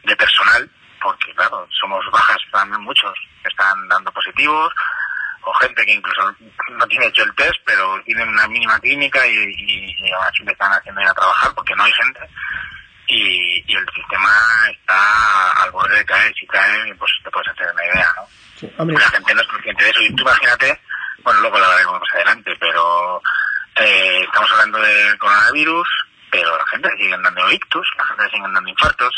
[0.03, 0.69] de personal
[1.03, 4.73] porque claro, somos bajas también muchos están dando positivos,
[5.41, 6.33] o gente que incluso
[6.71, 10.71] no tiene hecho el test, pero tienen una mínima clínica y, y, aún así están
[10.71, 12.21] haciendo ir a trabajar porque no hay gente.
[13.07, 14.31] Y, y, el sistema
[14.71, 16.33] está al borde de caer.
[16.33, 18.85] Si cae, pues te puedes hacer una idea, ¿no?
[18.85, 20.01] la gente no es consciente de eso.
[20.01, 20.79] Y tú imagínate,
[21.23, 23.21] bueno, luego lo hablaremos más adelante, pero
[23.75, 25.87] eh, estamos hablando del coronavirus,
[26.31, 29.13] pero la gente sigue andando ictus, la gente sigue andando infartos,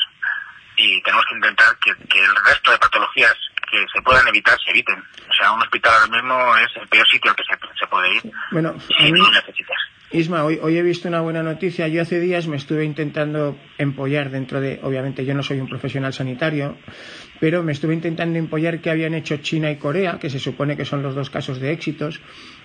[0.77, 3.35] y tenemos que intentar que, el resto de patologías
[3.69, 5.03] que se puedan evitar se eviten.
[5.29, 8.21] O sea, un hospital ahora mismo es el peor sitio al que se, puede ir
[8.51, 9.77] bueno, si no necesitas.
[10.11, 11.87] Isma, hoy, hoy he visto una buena noticia.
[11.87, 16.13] Yo hace días me estuve intentando empollar dentro de, obviamente yo no soy un profesional
[16.13, 16.77] sanitario,
[17.39, 20.85] pero me estuve intentando empollar qué habían hecho China y Corea, que se supone que
[20.85, 22.21] son los dos casos de éxitos.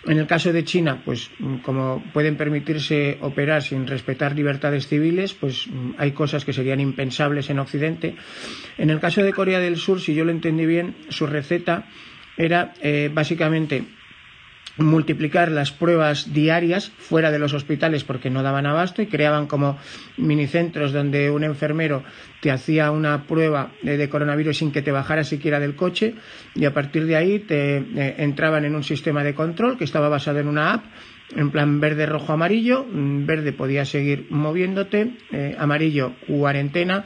[0.06, 1.30] En el caso de China, pues
[1.62, 7.58] como pueden permitirse operar sin respetar libertades civiles, pues hay cosas que serían impensables en
[7.58, 8.16] Occidente.
[8.76, 11.86] En el caso de Corea del Sur, si yo lo entendí bien, su receta
[12.36, 13.84] era eh, básicamente
[14.76, 19.78] multiplicar las pruebas diarias fuera de los hospitales porque no daban abasto y creaban como
[20.16, 22.02] minicentros donde un enfermero
[22.40, 26.14] te hacía una prueba de, coronavirus sin que te bajara siquiera del coche
[26.54, 30.08] y a partir de ahí te eh, entraban en un sistema de control que estaba
[30.08, 30.84] basado en una app
[31.36, 32.84] en plan verde, rojo, amarillo.
[32.84, 37.04] Mm, verde podía seguir moviéndote, eh, amarillo cuarentena,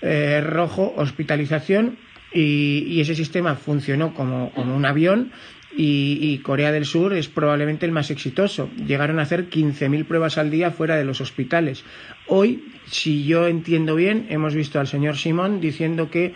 [0.00, 1.98] eh, rojo hospitalización
[2.32, 5.32] y, ese sistema funcionó como, como un avión
[5.74, 8.68] y, Corea del Sur es probablemente el más exitoso.
[8.86, 11.84] Llegaron a hacer 15.000 pruebas al día fuera de los hospitales.
[12.26, 16.34] Hoy, si yo entiendo bien, hemos visto al señor Simón diciendo que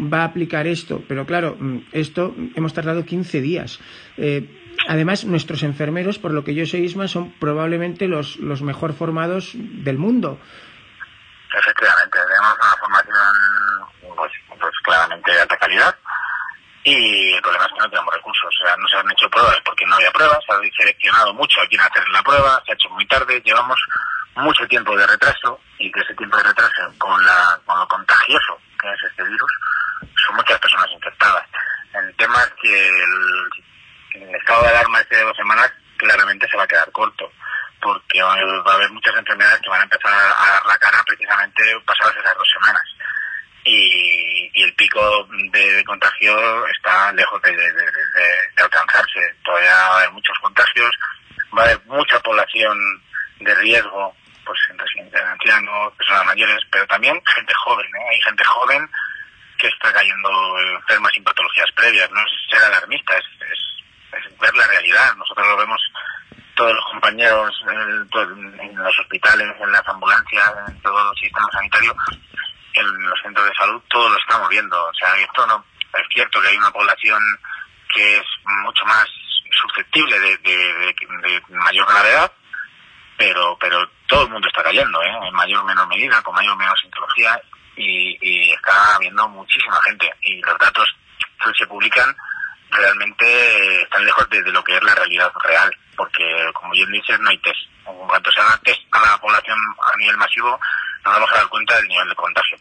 [0.00, 3.80] va a aplicar esto, pero claro, mm, esto hemos tardado 15 días.
[4.18, 4.46] Eh,
[4.88, 9.52] además, nuestros enfermeros, por lo que yo sé, Isma, son probablemente los, los mejor formados
[9.54, 10.38] del mundo.
[11.58, 15.96] Efectivamente, tenemos una formación pues, pues claramente de alta calidad
[16.86, 18.46] y el problema es que no tenemos recursos.
[18.46, 21.60] O sea, no se han hecho pruebas porque no había pruebas, se ha seleccionado mucho
[21.60, 23.78] a quien hacer la prueba, se ha hecho muy tarde, llevamos
[24.36, 28.60] mucho tiempo de retraso y que ese tiempo de retraso con, la, con lo contagioso
[28.80, 29.52] que es este virus,
[30.26, 31.44] son muchas personas infectadas.
[31.92, 36.62] El tema es que el, estado de alarma este de dos semanas claramente se va
[36.62, 37.32] a quedar corto
[37.80, 41.62] porque va a haber muchas enfermedades que van a empezar a dar la cara precisamente
[41.84, 42.95] pasadas esas dos semanas
[43.66, 47.52] y, el pico de, contagio está lejos de,
[48.56, 49.34] alcanzarse.
[49.44, 50.98] Todavía va a haber muchos contagios,
[51.56, 52.78] va a haber mucha población
[53.40, 57.86] de riesgo, pues en residentes ancianos, personas mayores, pero también gente joven.
[57.86, 58.08] ¿eh?
[58.12, 58.88] Hay gente joven
[59.58, 62.10] que está cayendo enferma sin patologías previas.
[62.10, 65.14] No es ser alarmista, es, es, ver la realidad.
[65.16, 65.80] Nosotros lo vemos
[66.54, 71.94] todos los compañeros en los hospitales, en las ambulancias, en todo el sistema sanitario,
[72.76, 74.82] en los centros de salud todo lo estamos viendo.
[74.82, 77.22] O sea, esto no es cierto que hay una población
[77.92, 78.24] que es
[78.64, 79.06] mucho más
[79.50, 80.94] susceptible de,
[81.48, 82.32] mayor gravedad,
[83.16, 85.28] pero pero todo el mundo está cayendo, ¿eh?
[85.28, 87.40] en mayor o menor medida, con mayor o menor sintomatología,
[87.76, 90.10] y, y, está habiendo muchísima gente.
[90.22, 90.88] Y los datos
[91.42, 92.14] que se publican
[92.70, 96.24] realmente están lejos de, lo que es la realidad real, porque
[96.54, 97.60] como bien dices, no hay test.
[97.86, 99.58] En cuanto se haga test a la población
[99.94, 100.58] a nivel masivo,
[101.06, 102.56] nos cuenta del nivel de contagio.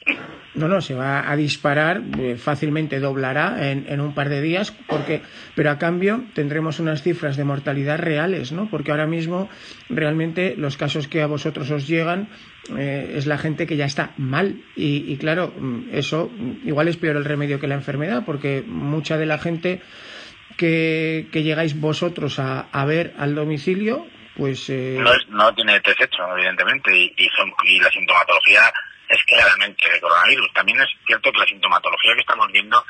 [0.56, 4.72] No, no, se va a disparar, eh, fácilmente doblará en, en, un par de días,
[4.88, 5.22] porque,
[5.54, 8.70] pero a cambio tendremos unas cifras de mortalidad reales, ¿no?
[8.70, 9.50] Porque ahora mismo
[9.89, 12.30] realmente los casos que a vosotros os llegan
[12.78, 15.54] eh, es la gente que ya está mal y, claro,
[15.91, 16.32] eso
[16.64, 19.82] igual es peor el remedio que la enfermedad, porque mucha de la gente
[20.56, 24.98] que, llegáis vosotros a ver al domicilio pues eh...
[25.00, 28.72] no, es, no, tiene hecho, evidentemente, y, y, son, y, la sintomatología
[29.08, 30.54] es claramente de coronavirus.
[30.54, 32.84] También es cierto que la sintomatología que estamos viendo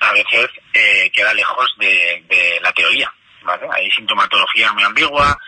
[0.00, 3.12] a veces eh, queda lejos de, de, la teoría.
[3.42, 3.66] ¿vale?
[3.72, 5.38] Hay sintomatología muy ambigua,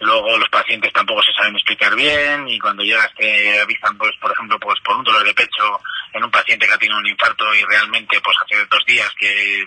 [0.00, 4.32] luego los pacientes tampoco se saben explicar bien y cuando llegas te avisan, pues, por
[4.32, 5.80] ejemplo, pues por un dolor de pecho
[6.12, 9.66] en un paciente que ha tenido un infarto y realmente pues hace dos días que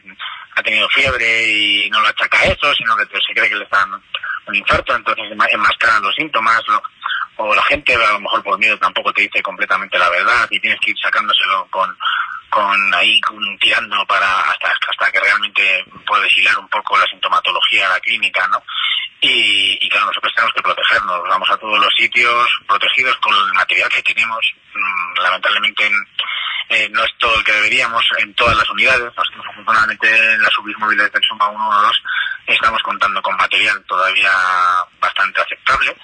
[0.55, 3.63] ha tenido fiebre y no lo achaca a eso, sino que se cree que le
[3.63, 3.89] están
[4.47, 6.61] un infarto, entonces enmascaran los síntomas,
[7.37, 10.59] o la gente a lo mejor por miedo tampoco te dice completamente la verdad y
[10.59, 11.95] tienes que ir sacándoselo con,
[12.49, 17.89] con ahí con, tirando para hasta, hasta que realmente puedes hilar un poco la sintomatología,
[17.89, 18.63] la clínica, ¿no?
[19.21, 23.89] Y, claro, nosotros tenemos que protegernos, vamos a todos los sitios protegidos con el material
[23.89, 25.89] que tenemos, mm, lamentablemente
[26.69, 29.34] eh, no es todo el que deberíamos en todas las unidades, nosotros
[29.65, 31.99] afortunadamente en las subis móviles del Suma 112
[32.47, 34.31] estamos contando con material todavía
[34.99, 35.95] bastante aceptable.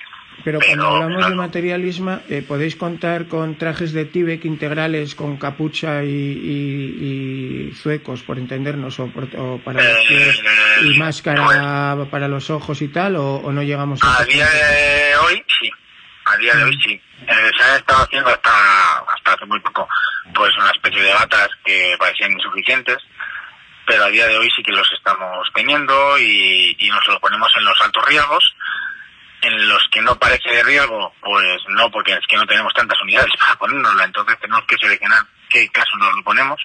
[0.44, 1.30] Pero, pero cuando hablamos claro.
[1.30, 7.76] de materialismo, eh, ¿podéis contar con trajes de Tibek integrales con capucha y, y, y
[7.76, 12.50] zuecos, por entendernos, o, por, o para los pies, eh, y máscara pues, para los
[12.50, 14.18] ojos y tal, o, o no llegamos a...
[14.18, 15.70] A día de hoy, sí.
[16.26, 17.00] A día de hoy, sí.
[17.28, 19.88] Eh, se han estado haciendo hasta, hasta hace muy poco,
[20.34, 22.98] pues una especie de batas que parecían insuficientes,
[23.92, 27.52] pero a día de hoy sí que los estamos teniendo y, y nos los ponemos
[27.58, 28.56] en los altos riesgos
[29.42, 33.02] en los que no parece de riesgo, pues no, porque es que no tenemos tantas
[33.02, 36.62] unidades para ponérnosla, entonces tenemos que seleccionar qué caso nos lo ponemos.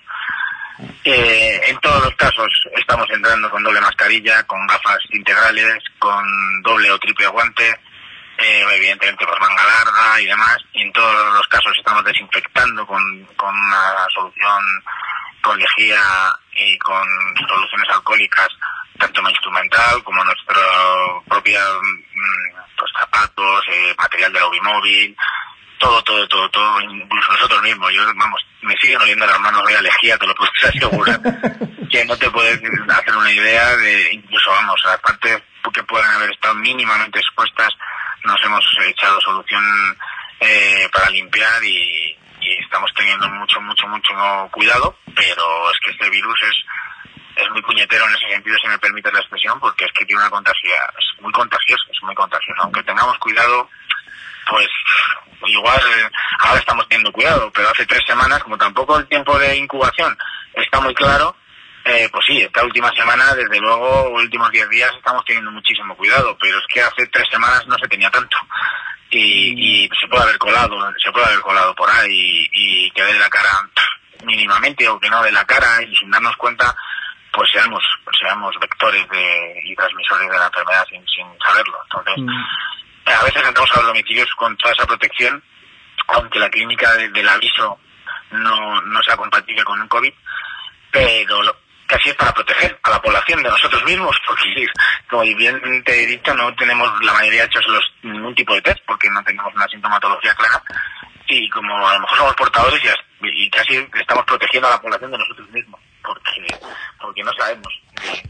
[1.03, 2.47] Eh, en todos los casos
[2.77, 7.69] estamos entrando con doble mascarilla, con gafas integrales, con doble o triple guante,
[8.39, 13.25] eh, evidentemente por manga larga y demás, y en todos los casos estamos desinfectando con,
[13.35, 14.63] con una solución
[15.43, 16.01] con lejía
[16.55, 17.07] y con
[17.49, 18.49] soluciones alcohólicas
[18.99, 20.63] tanto en instrumental como en nuestra
[21.29, 21.61] propia
[22.77, 25.17] pues, zapatos, eh, material de móvil,
[25.79, 27.93] todo, todo, todo, todo, incluso nosotros mismos.
[27.93, 31.21] Yo, vamos, me siguen oliendo las manos de lejía, te lo puedo asegurar.
[31.91, 36.55] que no te puedes hacer una idea de, incluso, vamos, aparte que puedan haber estado
[36.55, 37.69] mínimamente expuestas,
[38.25, 39.63] nos hemos echado solución
[40.41, 42.17] eh, para limpiar y,
[42.47, 44.15] y estamos teniendo mucho, mucho, mucho
[44.53, 46.57] cuidado, pero es que este virus es
[47.37, 50.23] es muy puñetero en ese sentido, si me permite la expresión, porque es que tiene
[50.23, 52.63] una contagiosa, es muy contagioso, es muy contagioso.
[52.63, 53.69] Aunque tengamos cuidado,
[54.49, 54.69] pues
[55.45, 55.81] igual
[56.39, 60.17] ahora estamos teniendo cuidado, pero hace tres semanas, como tampoco el tiempo de incubación
[60.55, 61.37] está muy claro,
[61.85, 66.37] eh, pues sí, esta última semana, desde luego, últimos diez días estamos teniendo muchísimo cuidado,
[66.41, 68.37] pero es que hace tres semanas no se tenía tanto.
[69.11, 73.05] Y, y se puede haber colado, se puede haber colado por ahí y, y que
[73.05, 73.51] dé la cara
[74.25, 76.75] mínimamente o que no de la cara y sin darnos cuenta
[77.37, 77.83] pues seamos
[78.19, 81.79] seamos vectores de, y transmisores de la enfermedad sin, sin saberlo.
[81.85, 83.11] Entonces, mm.
[83.11, 85.43] a veces entramos a los domicilios con toda esa protección,
[86.09, 87.79] aunque la clínica de, del aviso
[88.31, 90.13] no, no sea compatible con el COVID,
[90.91, 91.57] pero lo,
[91.87, 94.67] casi es para proteger a la población de nosotros mismos, porque
[95.11, 98.81] como bien te he dicho, no tenemos la mayoría hechos los, ningún tipo de test,
[98.87, 100.63] porque no tenemos una sintomatología clara,
[101.29, 102.81] y como a lo mejor somos portadores
[103.23, 106.47] y, y casi estamos protegiendo a la población de nosotros mismos porque
[107.01, 107.83] porque no sabemos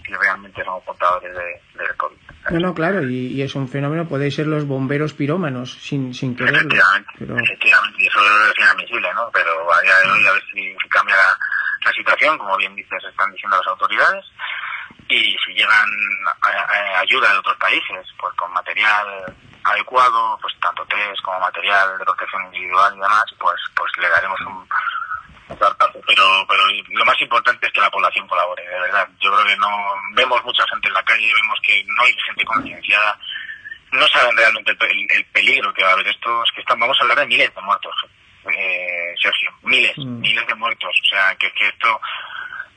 [0.04, 2.16] si realmente somos portadores de, del COVID.
[2.50, 6.36] No, no, claro, y, y, es un fenómeno, podéis ser los bomberos pirómanos sin, sin
[6.36, 6.58] quererlo.
[6.58, 7.38] Efectivamente, pero...
[7.38, 9.30] efectivamente, y eso es inadmisible, ¿no?
[9.32, 11.38] Pero a día de hoy a ver si, si cambia la,
[11.86, 14.24] la, situación, como bien dices, están diciendo las autoridades,
[15.08, 15.88] y si llegan
[16.42, 19.34] a, ayuda de otros países, pues con material
[19.64, 24.40] adecuado, pues tanto test como material de protección individual y demás, pues pues le daremos
[24.40, 24.68] un
[25.48, 29.08] pero pero lo más importante es que la población colabore, de verdad.
[29.20, 29.68] Yo creo que no
[30.14, 33.18] vemos mucha gente en la calle, vemos que no hay gente concienciada,
[33.92, 36.42] no saben realmente el, el, peligro que va a haber esto.
[36.42, 37.94] Es que están, vamos a hablar de miles de muertos,
[38.50, 40.20] eh, Sergio, miles, mm.
[40.20, 40.90] miles de muertos.
[40.90, 42.00] O sea, que, que esto,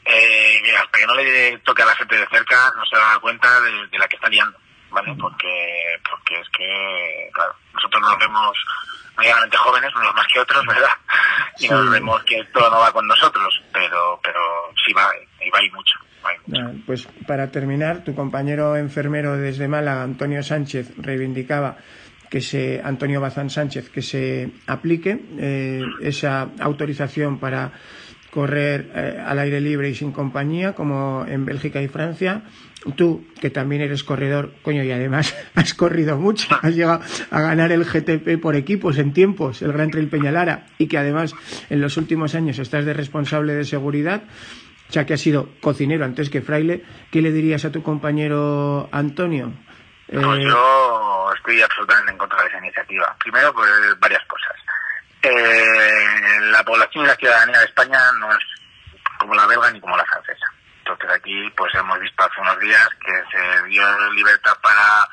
[0.06, 3.62] eh, hasta que no le toque a la gente de cerca, no se da cuenta
[3.62, 4.58] de, de la que está liando,
[4.90, 5.16] ¿vale?
[5.20, 8.58] Porque, porque es que, claro, nosotros nos vemos
[9.18, 10.90] medianamente jóvenes, unos más que otros, ¿verdad?
[11.58, 11.70] Y sí.
[11.70, 14.40] nos vemos que todo no va con nosotros, pero, pero
[14.86, 15.10] sí va,
[15.46, 16.00] y va y mucho.
[16.26, 16.62] Va y mucho.
[16.66, 21.78] Ah, pues para terminar, tu compañero enfermero desde Málaga, Antonio Sánchez, reivindicaba
[22.30, 27.74] que se Antonio Bazán Sánchez que se aplique eh, esa autorización para
[28.30, 32.44] correr eh, al aire libre y sin compañía, como en Bélgica y Francia.
[32.96, 37.72] Tú, que también eres corredor, coño, y además has corrido mucho, has llegado a ganar
[37.72, 41.34] el GTP por equipos en tiempos, el Gran Trail Peñalara, y que además
[41.70, 44.24] en los últimos años estás de responsable de seguridad,
[44.92, 49.54] ya que has sido cocinero antes que fraile, ¿qué le dirías a tu compañero Antonio?
[50.12, 53.16] Pues eh, yo estoy absolutamente en contra de esa iniciativa.
[53.20, 54.56] Primero, por varias cosas.
[55.22, 58.44] Eh, la población y la ciudadanía de España no es
[59.20, 60.46] como la belga ni como la francesa.
[60.80, 65.08] Entonces aquí pues hemos visto hace unos días que se dio libertad para,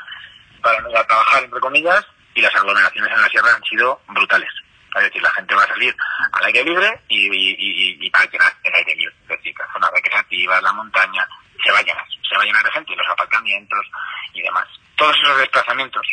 [0.63, 4.51] para trabajar, entre comillas, y las aglomeraciones en la sierra han sido brutales.
[4.97, 5.95] Es decir, la gente va a salir
[6.33, 9.15] al aire libre y, y, y, para que el aire libre.
[9.23, 11.29] Es decir, las zonas recreativas, la montaña,
[11.63, 12.07] se va a llenar.
[12.27, 13.87] Se va a llenar de gente, los aparcamientos
[14.33, 14.67] y demás.
[14.97, 16.07] Todos esos desplazamientos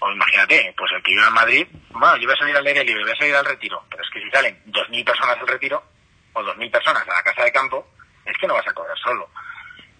[0.00, 2.84] o imagínate, pues el que vive en Madrid, bueno, yo voy a salir al aire
[2.84, 5.82] libre, voy a salir al retiro, pero es que si salen 2.000 personas al retiro,
[6.34, 7.88] o 2.000 personas a la casa de campo,
[8.24, 9.28] es que no vas a correr solo.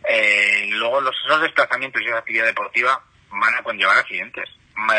[0.09, 4.49] Eh, luego los, esos desplazamientos y esa actividad deportiva van a conllevar accidentes,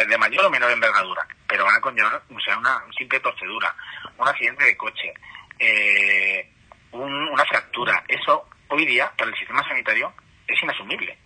[0.08, 3.74] de mayor o menor envergadura, pero van a conllevar o sea, una simple torcedura,
[4.18, 5.14] un accidente de coche,
[5.58, 6.52] eh,
[6.92, 8.04] una fractura.
[8.08, 10.14] Eso hoy día para el sistema sanitario
[10.46, 11.18] es inasumible,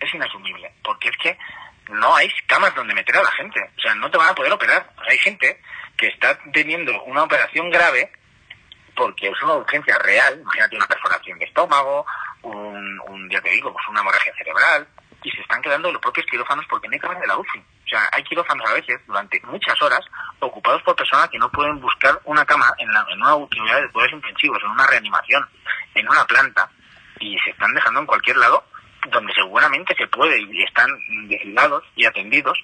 [0.00, 1.38] es inasumible, porque es que
[1.88, 3.60] no hay camas donde meter a la gente.
[3.76, 4.90] O sea, no te van a poder operar.
[5.08, 5.60] Hay gente
[5.96, 8.12] que está teniendo una operación grave
[8.94, 10.40] porque es una urgencia real.
[10.40, 12.04] Imagínate una perforación de estómago,
[12.42, 14.86] un, un ya te digo, pues una hemorragia cerebral.
[15.22, 17.58] Y se están quedando los propios quirófanos porque no hay camas de la UCI.
[17.58, 20.00] O sea, hay quirófanos a veces durante muchas horas
[20.40, 23.90] ocupados por personas que no pueden buscar una cama en, la, en una unidad de
[23.90, 25.48] cuidados intensivos, en una reanimación,
[25.94, 26.70] en una planta.
[27.18, 28.64] Y se están dejando en cualquier lado
[29.10, 30.90] donde seguramente se puede y están
[31.28, 32.58] vigilados y atendidos,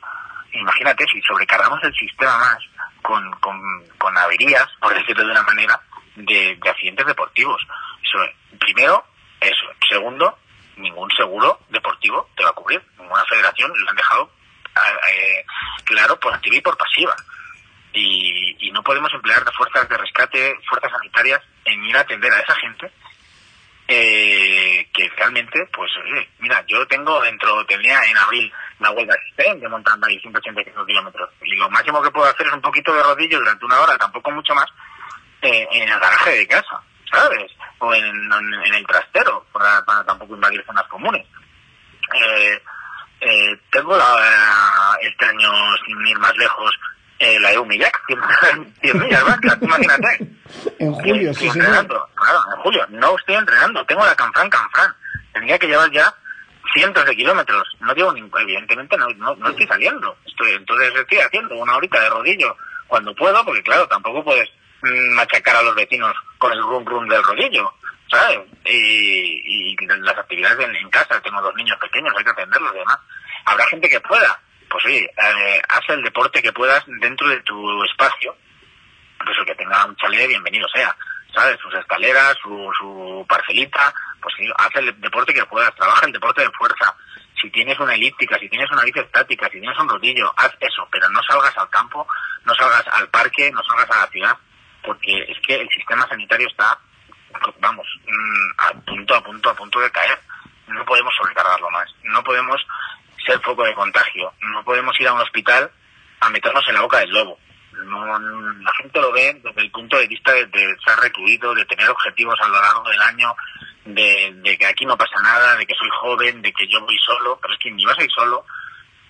[0.52, 2.58] imagínate si sobrecargamos el sistema más
[3.02, 3.60] con, con,
[3.98, 5.80] con averías, por decirlo de una manera,
[6.16, 7.60] de, accidentes deportivos.
[8.02, 8.18] Eso,
[8.58, 9.04] primero,
[9.40, 9.66] eso.
[9.88, 10.38] Segundo,
[10.76, 12.82] ningún seguro deportivo te va a cubrir.
[12.98, 14.30] Ninguna federación lo han dejado
[15.12, 15.44] eh,
[15.84, 17.14] claro por activa y por pasiva.
[17.92, 22.40] Y, y no podemos emplear fuerzas de rescate, fuerzas sanitarias en ir a atender a
[22.40, 22.90] esa gente
[23.86, 25.90] eh, que realmente, pues,
[26.38, 31.30] mira, yo tengo dentro, tenía en abril la vuelta de mountain bike 185 kilómetros.
[31.42, 34.30] Y lo máximo que puedo hacer es un poquito de rodillo durante una hora, tampoco
[34.30, 34.66] mucho más,
[35.42, 36.80] eh, en el garaje de casa,
[37.10, 37.52] ¿sabes?
[37.78, 38.04] O en,
[38.74, 41.26] el trastero, para, tampoco invadir zonas comunes.
[42.14, 42.62] Eh,
[43.20, 45.50] eh, tengo la, este año,
[45.86, 46.74] sin ir más lejos,
[47.18, 48.00] eh, la EUMILAC,
[48.80, 49.22] 100 millas
[49.60, 50.30] imagínate.
[50.78, 51.58] En julio, sí, sí.
[51.58, 52.08] Claro,
[52.54, 52.86] en julio.
[52.90, 54.94] No estoy entrenando, tengo la Canfran Canfran.
[55.32, 56.14] Tendría que llevar ya
[56.74, 57.66] cientos de kilómetros.
[57.80, 60.16] No llevo ningún, evidentemente no, no, estoy saliendo.
[60.26, 62.56] Estoy, entonces estoy haciendo una horita de rodillo
[62.86, 64.48] cuando puedo, porque claro, tampoco puedes
[64.82, 67.72] mm, machacar a los vecinos con el rum rum del rodillo,
[68.10, 68.40] ¿sabes?
[68.64, 72.78] Y, y las actividades en, en, casa, tengo dos niños pequeños, hay que atenderlos y
[72.78, 72.98] demás.
[73.46, 74.38] Habrá gente que pueda,
[74.74, 78.36] pues oye, eh, haz el deporte que puedas dentro de tu espacio,
[79.24, 80.96] pues el que tenga un chalet, bienvenido sea,
[81.32, 81.60] ¿sabes?
[81.60, 86.42] Sus escaleras, su, su parcelita, pues sí, haz el deporte que puedas, trabaja el deporte
[86.42, 86.92] de fuerza.
[87.40, 90.88] Si tienes una elíptica, si tienes una bici estática, si tienes un rodillo, haz eso,
[90.90, 92.04] pero no salgas al campo,
[92.44, 94.36] no salgas al parque, no salgas a la ciudad,
[94.82, 96.76] porque es que el sistema sanitario está,
[97.60, 100.18] vamos, mm, a punto, a punto, a punto de caer.
[100.66, 101.94] No podemos sobrecargarlo más.
[102.02, 102.60] No podemos
[103.24, 104.32] ser foco de contagio.
[104.52, 105.70] No podemos ir a un hospital
[106.20, 107.38] a meternos en la boca del lobo.
[107.86, 111.88] No, la gente lo ve desde el punto de vista de, estar recluido, de tener
[111.90, 113.34] objetivos a lo largo del año,
[113.84, 117.38] de, que aquí no pasa nada, de que soy joven, de que yo voy solo,
[117.42, 118.46] pero es que ni vas a ir solo,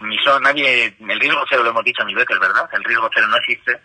[0.01, 2.69] ni solo nadie, el riesgo cero lo hemos dicho mil veces, ¿verdad?
[2.73, 3.81] El riesgo cero no existe.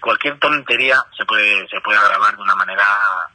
[0.00, 2.84] Cualquier tontería se puede, se puede agravar de una manera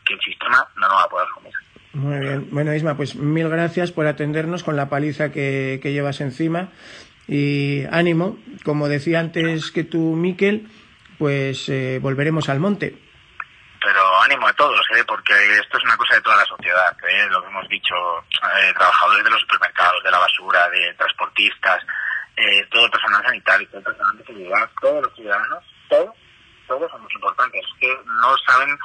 [0.06, 1.54] que el sistema no nos va a poder asumir.
[1.94, 2.48] Muy bien.
[2.52, 6.70] Bueno, Isma, pues mil gracias por atendernos con la paliza que, llevas encima.
[7.28, 10.68] Y ánimo, como decía antes que tú, Miquel,
[11.18, 12.96] pues eh, volveremos al monte.
[13.82, 15.04] Pero ánimo a todos, ¿eh?
[15.08, 17.28] porque esto es una cosa de toda la sociedad, ¿eh?
[17.30, 17.96] lo que hemos dicho,
[18.60, 21.82] eh, trabajadores de los supermercados, de la basura, de transportistas,
[22.36, 26.16] eh, todo el personal sanitario, todo el personal de seguridad, todos los ciudadanos, todos,
[26.68, 28.78] todos somos importantes, que no saben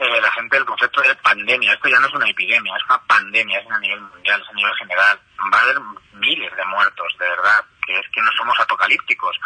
[0.00, 1.74] eh, la gente el concepto de pandemia.
[1.74, 4.52] Esto ya no es una epidemia, es una pandemia, es a nivel mundial, es a
[4.54, 5.20] nivel general.
[5.52, 5.76] Va a haber
[6.14, 9.38] miles de muertos, de verdad, que es que no somos apocalípticos.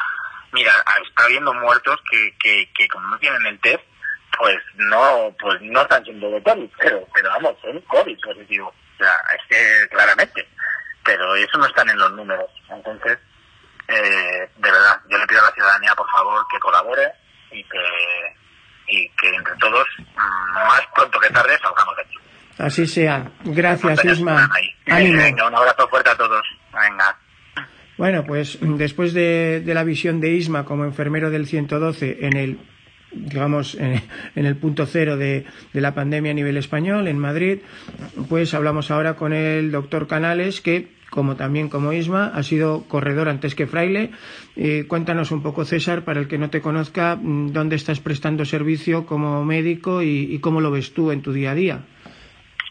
[0.53, 0.73] Mira,
[1.05, 3.83] está habiendo muertos que, que, que como no tienen el test,
[4.39, 8.69] pues no, pues no están siendo de COVID, pero, pero vamos, son COVID positivo.
[8.69, 10.49] O sea, es que claramente.
[11.03, 12.49] Pero eso no están en los números.
[12.71, 13.19] Entonces,
[13.89, 17.13] eh, de verdad, yo le pido a la ciudadanía, por favor, que colabore
[17.51, 18.37] y que
[18.89, 22.17] y que entre todos, mm, más pronto que tarde, salgamos de aquí.
[22.59, 23.31] Así sea.
[23.45, 24.51] Gracias, Isma.
[24.87, 26.43] Venga, un abrazo fuerte a todos.
[26.73, 27.19] Venga.
[27.97, 32.37] Bueno, pues mm, después de, de, la visión de Isma como enfermero del 112 en
[32.37, 32.59] el,
[33.13, 34.03] digamos, en
[34.35, 37.61] el punto cero de, de, la pandemia a nivel español en Madrid,
[38.29, 43.29] pues hablamos ahora con el doctor Canales que como también como Isma, ha sido corredor
[43.29, 44.11] antes que fraile.
[44.57, 48.45] Eh, cuéntanos un poco, César, para el que no te conozca, mm, dónde estás prestando
[48.45, 51.79] servicio como médico y, cómo lo ves tú en tu día a día.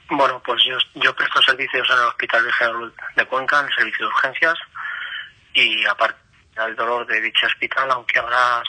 [0.10, 3.74] Bueno, pues yo, yo presto servicios en el Hospital de General de Cuenca, en el
[3.76, 4.56] servicio de urgencias,
[5.54, 6.20] y aparte
[6.58, 8.62] del dolor de dicho hospital, aunque ahora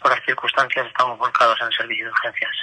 [0.00, 2.56] por las circunstancias estamos volcados en el servicio de urgencias.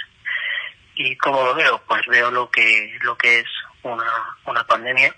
[0.96, 1.80] ¿Y cómo lo veo?
[1.86, 3.48] Pues veo lo que, lo que es
[3.84, 5.14] una, una pandemia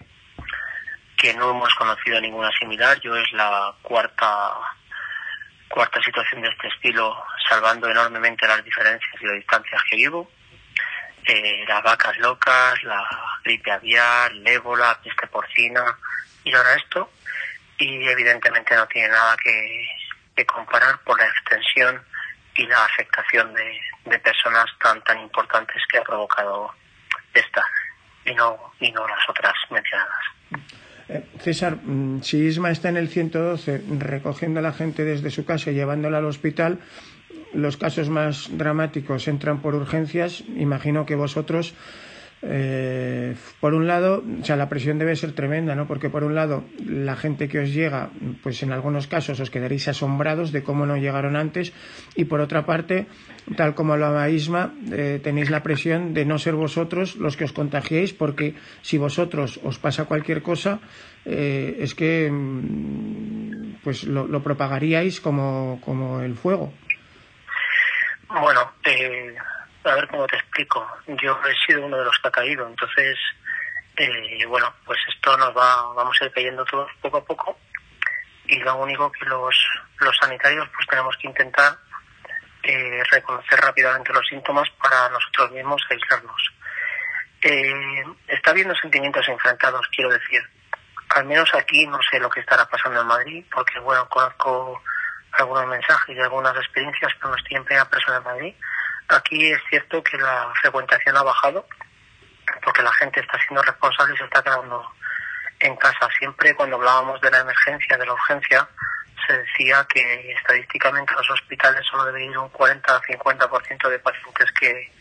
[1.21, 2.99] que no hemos conocido ninguna similar.
[3.01, 4.55] Yo es la cuarta
[5.69, 7.15] cuarta situación de este estilo,
[7.49, 10.31] salvando enormemente las diferencias y las distancias que vivo.
[11.27, 13.07] Eh, las vacas locas, la
[13.45, 15.85] gripe aviar, el ébola, peste porcina
[16.43, 17.11] y ahora esto.
[17.77, 19.89] Y evidentemente no tiene nada que,
[20.35, 22.03] que comparar por la extensión
[22.55, 26.75] y la afectación de, de personas tan tan importantes que ha provocado
[27.35, 27.65] esta
[28.25, 30.40] y no, y no las otras mencionadas.
[31.39, 35.71] César, mm, si Isma está en el 112 recogiendo a la gente desde su casa
[35.71, 36.79] y llevándola al hospital,
[37.53, 40.45] los casos más dramáticos entran por urgencias.
[40.57, 41.75] Imagino que vosotros
[42.43, 45.87] eh, por un lado, o sea, la presión debe ser tremenda, ¿no?
[45.87, 48.11] Porque por un lado, la gente que os llega,
[48.43, 51.73] pues en algunos casos os quedaréis asombrados de cómo no llegaron antes,
[52.15, 53.07] y por otra parte,
[53.57, 57.53] tal como hablaba Isma, eh, tenéis la presión de no ser vosotros los que os
[57.53, 60.81] contagiéis, porque si vosotros os pasa cualquier cosa,
[61.27, 66.73] eh, es que mm, pues lo, propagaríais como, como el fuego.
[68.31, 69.35] Bueno, eh,
[69.85, 70.87] a ver cómo te explico.
[71.07, 73.19] Yo he sido uno de los que ha caído, entonces,
[73.97, 77.59] eh, bueno, pues esto nos va, vamos a ir cayendo todos poco a poco
[78.47, 79.57] y lo único que los,
[79.99, 81.79] los sanitarios pues tenemos que intentar
[82.63, 86.51] eh, reconocer rápidamente los síntomas para nosotros mismos aislarnos.
[87.43, 90.43] Eh, está habiendo sentimientos enfrentados, quiero decir.
[91.11, 94.81] Al menos aquí no sé lo que estará pasando en Madrid, porque bueno, conozco
[95.33, 98.55] algunos mensajes y algunas experiencias, pero no estoy en primera persona en Madrid
[99.11, 101.67] Aquí es cierto que la frecuentación ha bajado
[102.63, 104.89] porque la gente está siendo responsable y se está quedando
[105.59, 106.09] en casa.
[106.17, 108.69] Siempre cuando hablábamos de la emergencia, de la urgencia,
[109.27, 114.93] se decía que estadísticamente los hospitales solo debe ir un 40-50% de pacientes que,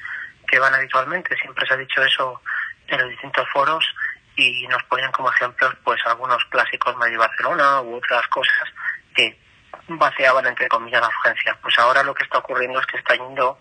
[0.47, 1.37] que van habitualmente.
[1.37, 2.41] Siempre se ha dicho eso
[2.87, 3.85] en los distintos foros
[4.35, 8.69] y nos ponían como ejemplos pues algunos clásicos Madrid Barcelona u otras cosas
[9.13, 9.37] que
[9.87, 11.57] vaciaban entre comillas la urgencia.
[11.61, 13.59] Pues ahora lo que está ocurriendo es que está yendo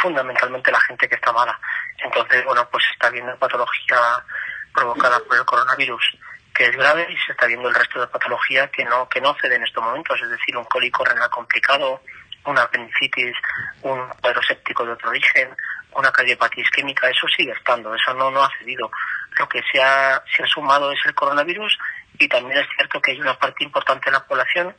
[0.00, 1.58] fundamentalmente la gente que está mala.
[1.98, 3.98] Entonces, bueno, pues está viendo patología
[4.72, 6.18] provocada por el coronavirus
[6.54, 9.34] que es grave y se está viendo el resto de patología que no que no
[9.40, 12.00] cede en estos momentos, es decir, un cólico renal complicado,
[12.44, 13.36] una apendicitis,
[13.82, 15.48] un cuadro de otro origen,
[15.92, 18.90] una cardiopatía isquémica, eso sigue estando, eso no, no ha cedido.
[19.36, 21.76] Lo que se ha, se ha sumado es el coronavirus
[22.18, 24.74] y también es cierto que hay una parte importante de la población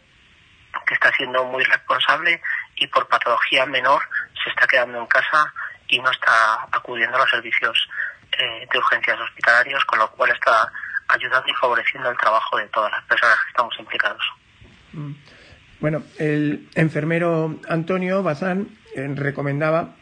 [0.86, 2.42] que está siendo muy responsable
[2.76, 4.02] y por patología menor
[4.44, 5.54] se está quedando en casa
[5.88, 7.88] y no está acudiendo a los servicios
[8.38, 10.72] eh, de urgencias hospitalarios, con lo cual está
[11.08, 14.24] ayudando y favoreciendo el trabajo de todas las personas que estamos implicados.
[14.94, 15.12] Mm.
[15.80, 19.96] Bueno, el enfermero Antonio Bazán eh, recomendaba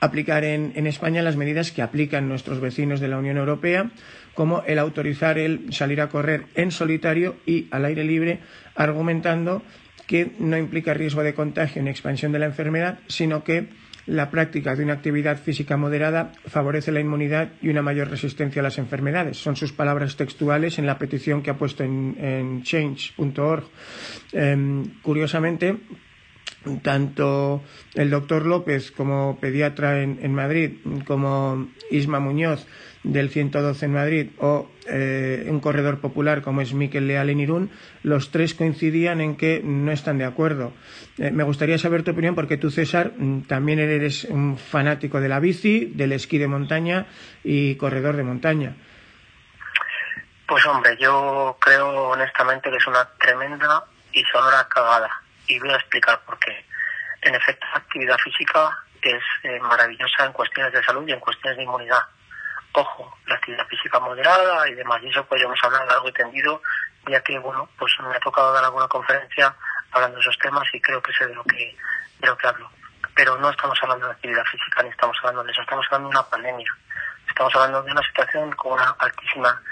[0.00, 3.90] aplicar en, en, España las medidas que aplican nuestros vecinos de la Unión Europea,
[4.34, 8.40] como el autorizar el salir a correr en solitario y al aire libre,
[8.74, 9.62] argumentando
[10.06, 13.68] que no implica riesgo de contagio ni expansión de la enfermedad, sino que
[14.06, 18.62] la práctica de una actividad física moderada favorece la inmunidad y una mayor resistencia a
[18.62, 19.38] las enfermedades.
[19.38, 23.64] Son sus palabras textuales en la petición que ha puesto en, change.org.
[24.32, 25.76] Eh, curiosamente,
[26.82, 27.62] tanto
[27.94, 32.66] el doctor López como pediatra en, Madrid, como Isma Muñoz,
[33.04, 37.70] del 112 en Madrid o eh, un corredor popular como es Miquel Leal en Irún,
[38.02, 40.72] los tres coincidían en que no están de acuerdo.
[41.18, 45.28] Eh, me gustaría saber tu opinión porque tú, César, mm, también eres un fanático de
[45.28, 47.06] la bici, del esquí de montaña
[47.44, 48.74] y corredor de montaña.
[50.46, 55.23] Pues hombre, yo creo honestamente que es una tremenda y sonora cagada.
[55.46, 56.64] Y voy a explicar por qué.
[57.22, 61.56] En efecto, la actividad física es eh, maravillosa en cuestiones de salud y en cuestiones
[61.56, 62.02] de inmunidad
[62.74, 65.00] ojo, la actividad física moderada y demás.
[65.02, 66.60] Y eso podríamos hablar largo y tendido,
[67.08, 69.54] ya que, bueno, pues me ha tocado dar alguna conferencia
[69.92, 71.76] hablando de esos temas y creo que sé de lo que,
[72.18, 72.70] de lo que hablo.
[73.14, 76.16] Pero no estamos hablando de actividad física ni estamos hablando de eso, estamos hablando de
[76.16, 76.76] una pandemia.
[77.28, 79.62] Estamos hablando de una situación con una altísima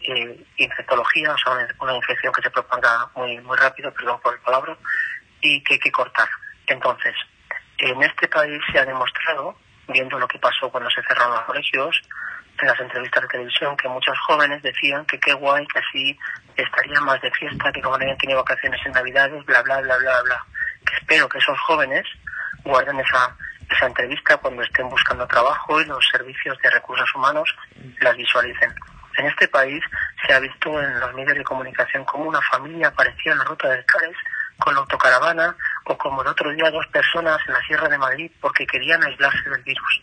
[0.00, 4.40] eh, infectología, o sea, una, infección que se propaga muy, muy rápido, perdón por el
[4.40, 4.76] palabra,
[5.40, 6.28] y que hay que cortar.
[6.66, 7.14] Entonces,
[7.78, 9.56] en este país se ha demostrado,
[9.88, 12.02] viendo lo que pasó cuando se cerraron los colegios,
[12.60, 16.18] en las entrevistas de televisión, que muchos jóvenes decían que qué guay, que así
[16.56, 19.98] estaría más de fiesta, que como no habían tenido vacaciones en Navidades, bla, bla, bla,
[19.98, 20.44] bla, bla.
[20.86, 22.04] Que espero que esos jóvenes
[22.64, 23.36] guarden esa,
[23.70, 27.54] esa entrevista cuando estén buscando trabajo y los servicios de recursos humanos
[28.00, 28.74] las visualicen.
[29.18, 29.82] En este país
[30.26, 33.68] se ha visto en los medios de comunicación como una familia aparecía en la ruta
[33.68, 34.16] del Cares
[34.58, 38.30] con la autocaravana o como el otro día dos personas en la Sierra de Madrid
[38.40, 40.02] porque querían aislarse del virus.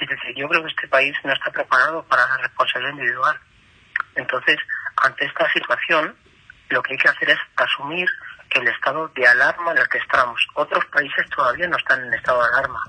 [0.00, 3.40] Es decir, yo creo que este país no está preparado para la responsabilidad individual.
[4.16, 4.58] Entonces,
[4.96, 6.14] ante esta situación,
[6.68, 8.08] lo que hay que hacer es asumir
[8.50, 10.46] el estado de alarma en el que estamos.
[10.54, 12.82] Otros países todavía no están en estado de alarma.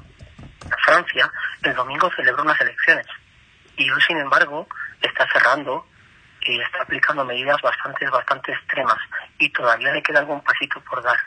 [0.83, 1.31] Francia
[1.63, 3.05] el domingo celebró unas elecciones
[3.77, 4.67] y hoy, sin embargo,
[5.01, 5.87] está cerrando
[6.45, 8.99] y está aplicando medidas bastante, bastante extremas
[9.39, 11.17] y todavía le queda algún pasito por dar.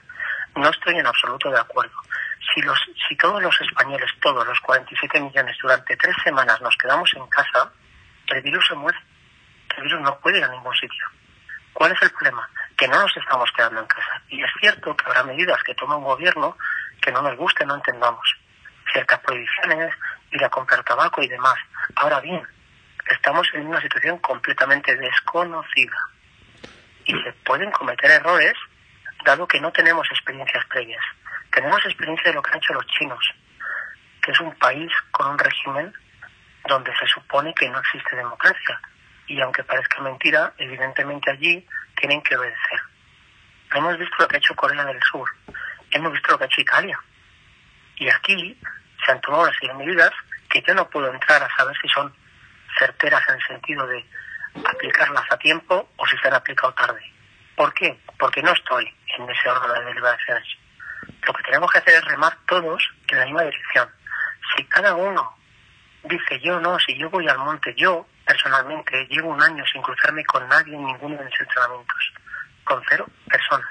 [0.56, 1.94] No estoy en absoluto de acuerdo.
[2.54, 7.12] Si, los, si todos los españoles, todos los 47 millones, durante tres semanas nos quedamos
[7.14, 7.70] en casa,
[8.28, 8.98] el virus se muere.
[9.76, 11.06] El virus no puede ir a ningún sitio.
[11.72, 12.48] ¿Cuál es el problema?
[12.76, 14.22] Que no nos estamos quedando en casa.
[14.28, 16.56] Y es cierto que habrá medidas que toma un gobierno
[17.00, 18.34] que no nos guste, no entendamos.
[18.92, 19.94] Ciertas prohibiciones,
[20.32, 21.56] ir a comprar tabaco y demás.
[21.96, 22.42] Ahora bien,
[23.10, 25.96] estamos en una situación completamente desconocida.
[27.04, 28.54] Y se pueden cometer errores
[29.24, 31.04] dado que no tenemos experiencias previas.
[31.50, 33.24] Tenemos experiencia de lo que han hecho los chinos,
[34.22, 35.92] que es un país con un régimen
[36.66, 38.80] donde se supone que no existe democracia.
[39.26, 42.80] Y aunque parezca mentira, evidentemente allí tienen que obedecer.
[43.74, 45.28] Hemos visto lo que ha hecho Corea del Sur,
[45.90, 46.98] hemos visto lo que ha hecho Italia.
[47.96, 48.58] Y aquí
[49.04, 50.10] se han tomado las medidas
[50.48, 52.14] que yo no puedo entrar a saber si son
[52.78, 54.04] certeras en el sentido de
[54.64, 57.02] aplicarlas a tiempo o si se han aplicado tarde.
[57.56, 57.98] ¿Por qué?
[58.18, 60.48] Porque no estoy en ese órgano de deliberaciones.
[61.26, 63.88] Lo que tenemos que hacer es remar todos en la misma dirección.
[64.56, 65.36] Si cada uno
[66.04, 70.24] dice yo no, si yo voy al monte, yo personalmente llevo un año sin cruzarme
[70.24, 72.12] con nadie en ninguno de mis entrenamientos,
[72.64, 73.68] con cero personas.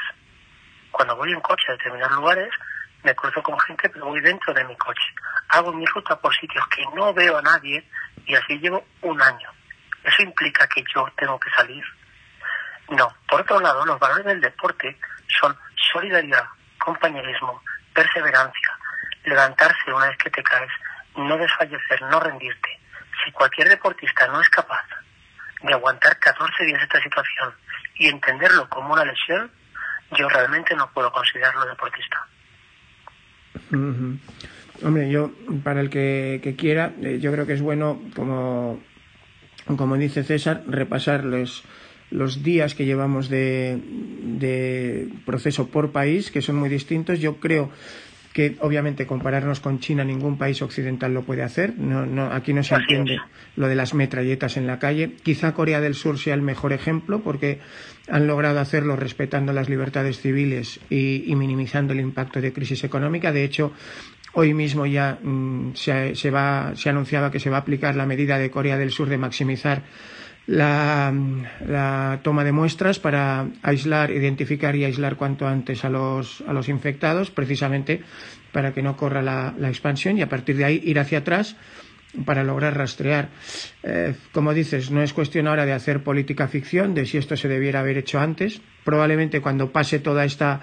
[0.91, 2.49] Cuando voy en coche a determinados lugares,
[3.03, 5.13] me cruzo con gente, pero voy dentro de mi coche.
[5.49, 7.87] Hago mi ruta por sitios que no veo a nadie
[8.27, 9.49] y así llevo un año.
[10.03, 11.83] ¿Eso implica que yo tengo que salir?
[12.89, 13.13] No.
[13.27, 14.97] Por otro lado, los valores del deporte
[15.39, 15.55] son
[15.91, 16.45] solidaridad,
[16.77, 17.61] compañerismo,
[17.93, 18.77] perseverancia,
[19.25, 20.71] levantarse una vez que te caes,
[21.15, 22.79] no desfallecer, no rendirte.
[23.23, 24.85] Si cualquier deportista no es capaz
[25.61, 27.53] de aguantar 14 días esta situación
[27.95, 29.51] y entenderlo como una lesión,
[30.11, 32.27] yo realmente no puedo considerarlo deportista.
[34.83, 35.31] Hombre, yo,
[35.63, 38.79] para el que, quiera, eh, yo creo que es bueno, como,
[39.75, 41.63] como dice César, repasar los,
[42.11, 43.79] los días que llevamos de,
[44.23, 47.19] de proceso por país, que son muy distintos.
[47.19, 47.71] Yo creo
[48.37, 51.73] que obviamente compararnos con China ningún país occidental lo puede hacer.
[51.79, 53.17] No, no, aquí no se entiende
[53.55, 55.13] lo de las metralletas en la calle.
[55.23, 57.57] Quizá Corea del Sur sea el mejor ejemplo porque
[58.07, 63.31] han logrado hacerlo respetando las libertades civiles y, minimizando el impacto de crisis económica.
[63.31, 63.73] De hecho,
[64.39, 66.29] hoy mismo ya mm, se, se,
[66.89, 69.81] anunciaba que se va a aplicar la medida de Corea del Sur de maximizar
[70.45, 71.11] la,
[71.65, 78.03] la, toma de muestras para aislar, identificar y aislar cuanto antes a los, infectados, precisamente
[78.51, 81.55] para que no corra la, expansión y a partir de ahí ir hacia atrás
[82.23, 83.29] para lograr rastrear.
[83.81, 87.47] Eh, como dices, no es cuestión ahora de hacer política ficción, de si esto se
[87.47, 88.61] debiera haber hecho antes.
[88.83, 90.61] Probablemente cuando pase toda esta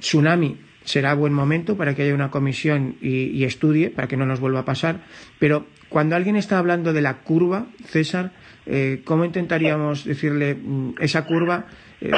[0.00, 4.40] tsunami será buen momento para que haya una comisión y, estudie, para que no nos
[4.40, 5.00] vuelva a pasar.
[5.38, 8.32] Pero cuando alguien está hablando de la curva, César,
[8.64, 11.66] eh, ¿cómo intentaríamos decirle mm, esa curva?
[12.00, 12.10] Eh,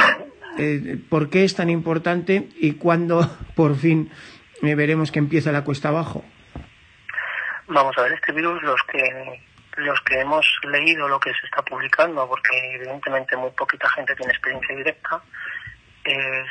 [0.59, 4.09] eh, ¿Por qué es tan importante y cuándo por fin
[4.63, 6.25] veremos que empieza la cuesta abajo?
[7.67, 9.41] Vamos a ver, este virus, los que
[9.77, 14.33] los que hemos leído lo que se está publicando, porque evidentemente muy poquita gente tiene
[14.33, 15.23] experiencia directa,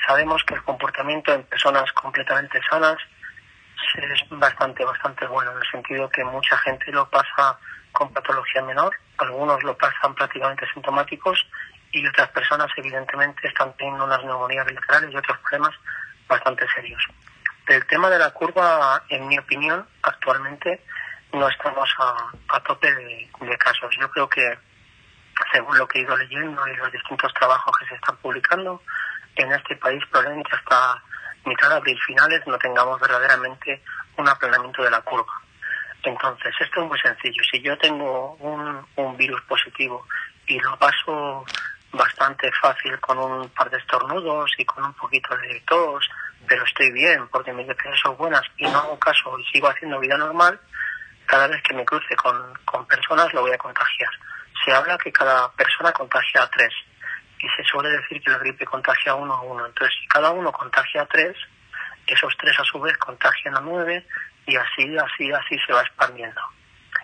[0.05, 2.97] sabemos que el comportamiento en personas completamente sanas
[3.95, 7.57] es bastante, bastante bueno, en el sentido que mucha gente lo pasa
[7.91, 11.45] con patología menor, algunos lo pasan prácticamente sintomáticos
[11.91, 15.75] y otras personas evidentemente están teniendo unas neumonías bilaterales y otros problemas
[16.27, 17.03] bastante serios.
[17.67, 20.83] El tema de la curva, en mi opinión, actualmente
[21.33, 23.95] no estamos a, tope de, casos.
[23.99, 24.57] Yo creo que,
[25.53, 28.81] según lo que he ido leyendo y los distintos trabajos que se están publicando,
[29.43, 31.01] en este país probablemente hasta
[31.45, 33.81] mitad de abril finales no tengamos verdaderamente
[34.17, 35.33] un aplanamiento de la curva.
[36.03, 37.41] Entonces, esto es muy sencillo.
[37.51, 40.05] Si yo tengo un, un virus positivo
[40.47, 41.45] y lo paso
[41.91, 46.07] bastante fácil con un par de estornudos y con un poquito de tos,
[46.47, 49.99] pero estoy bien porque mis defensas son buenas y no hago caso y sigo haciendo
[49.99, 50.59] vida normal,
[51.25, 54.09] cada vez que me cruce con, con personas lo voy a contagiar.
[54.63, 56.73] Se habla que cada persona contagia a tres
[57.41, 59.65] y se suele decir que la gripe contagia uno a uno.
[59.65, 61.35] Entonces, si cada uno contagia a tres,
[62.05, 64.05] esos tres a su vez contagian a nueve
[64.45, 66.41] y así, así, así se va expandiendo.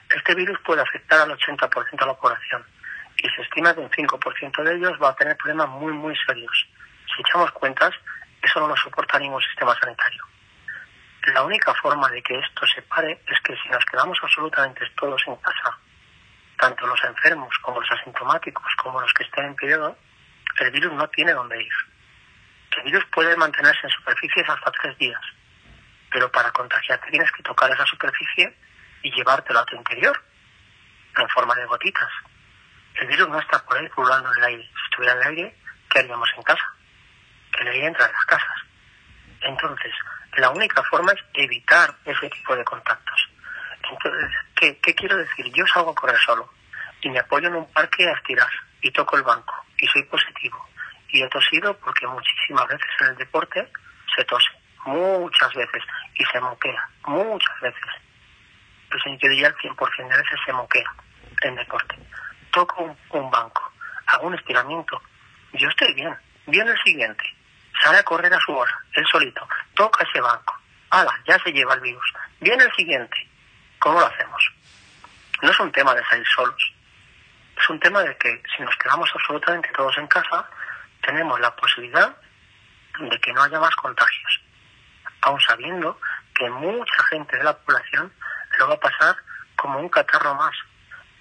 [0.09, 2.65] Este virus puede afectar al 80% de la población
[3.17, 6.67] y se estima que un 5% de ellos va a tener problemas muy, muy serios.
[7.15, 7.91] Si echamos cuentas,
[8.41, 10.23] eso no lo soporta ningún sistema sanitario.
[11.33, 15.21] La única forma de que esto se pare es que si nos quedamos absolutamente todos
[15.27, 15.77] en casa,
[16.59, 19.97] tanto los enfermos como los asintomáticos, como los que estén en periodo,
[20.59, 21.73] el virus no tiene dónde ir.
[22.77, 25.21] El virus puede mantenerse en superficies hasta tres días,
[26.11, 28.55] pero para contagiarte tienes que tocar esa superficie
[29.03, 30.21] y llevártelo a tu interior,
[31.17, 32.09] en forma de gotitas.
[32.95, 34.63] El virus no está por ahí pululando en el aire.
[34.63, 35.55] Si estuviera en el aire,
[35.89, 36.65] ¿qué haríamos en casa?
[37.59, 38.61] El aire entra en las casas.
[39.41, 39.93] Entonces,
[40.37, 43.29] la única forma es evitar ese tipo de contactos.
[43.89, 45.51] Entonces, ¿qué, qué quiero decir?
[45.53, 46.51] Yo salgo a correr solo
[47.01, 48.49] y me apoyo en un parque a estirar
[48.86, 50.63] y toco el banco y soy positivo.
[51.09, 53.67] Y he tosido porque muchísimas veces en el deporte
[54.15, 54.49] se tose,
[54.86, 55.83] muchas veces,
[56.15, 57.83] y se moquea, muchas veces.
[58.89, 60.93] Pues en diría el 100% de veces se moquea
[61.41, 61.95] en deporte
[62.55, 63.73] toco un, banco,
[64.05, 65.01] hago un estiramiento,
[65.53, 66.15] yo estoy bien.
[66.47, 67.23] Viene el siguiente,
[67.83, 70.55] sale a correr a su hora, él solito, toca ese banco,
[70.89, 72.13] ala, ya se lleva el virus.
[72.39, 73.29] Viene el siguiente,
[73.79, 74.41] ¿cómo lo hacemos?
[75.41, 76.73] No es un tema de salir solos,
[77.57, 80.49] es un tema de que si nos quedamos absolutamente todos en casa,
[81.01, 82.15] tenemos la posibilidad
[82.99, 84.41] de que no haya más contagios,
[85.21, 85.99] aun sabiendo
[86.33, 88.11] que mucha gente de la población
[88.57, 89.15] lo va a pasar
[89.55, 90.55] como un catarro más,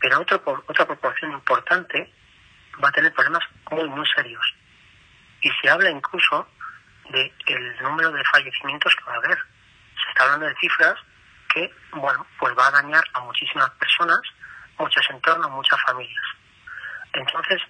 [0.01, 2.13] pero otra, otra proporción importante
[2.83, 4.55] va a tener problemas muy, muy serios.
[5.41, 6.49] Y se habla incluso
[7.11, 9.39] del el número de fallecimientos que va a haber.
[9.39, 10.95] Se está hablando de cifras
[11.53, 14.21] que, bueno, pues va a dañar a muchísimas personas,
[14.79, 16.25] muchos entornos, muchas familias.
[17.13, 17.61] Entonces,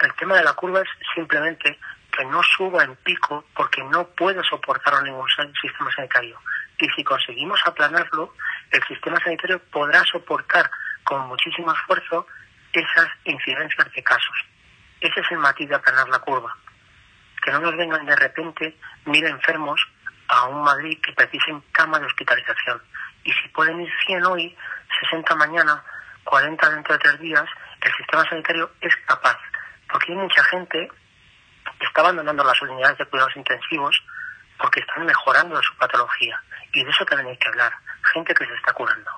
[0.00, 1.78] el tema de la curva es simplemente
[2.10, 5.28] que no suba en pico porque no puede soportar ningún
[5.60, 6.38] sistema sanitario.
[6.78, 8.34] Y si conseguimos aplanarlo,
[8.70, 10.70] el sistema sanitario podrá soportar
[11.04, 12.26] con muchísimo esfuerzo
[12.72, 14.36] esas incidencias de casos.
[15.00, 16.56] Ese es el matiz de aplanar la curva.
[17.42, 19.80] Que no nos vengan de repente mil enfermos
[20.28, 22.82] a un Madrid que precisen cama de hospitalización.
[23.24, 24.56] Y si pueden ir 100 hoy,
[25.00, 25.82] 60 mañana,
[26.28, 27.44] 40 dentro de tres días,
[27.80, 29.38] el sistema sanitario es capaz.
[29.90, 30.88] Porque hay mucha gente
[31.78, 34.02] que está abandonando las unidades de cuidados intensivos
[34.58, 36.40] porque están mejorando su patología.
[36.72, 37.72] Y de eso también hay que hablar.
[38.12, 39.10] Gente que se está curando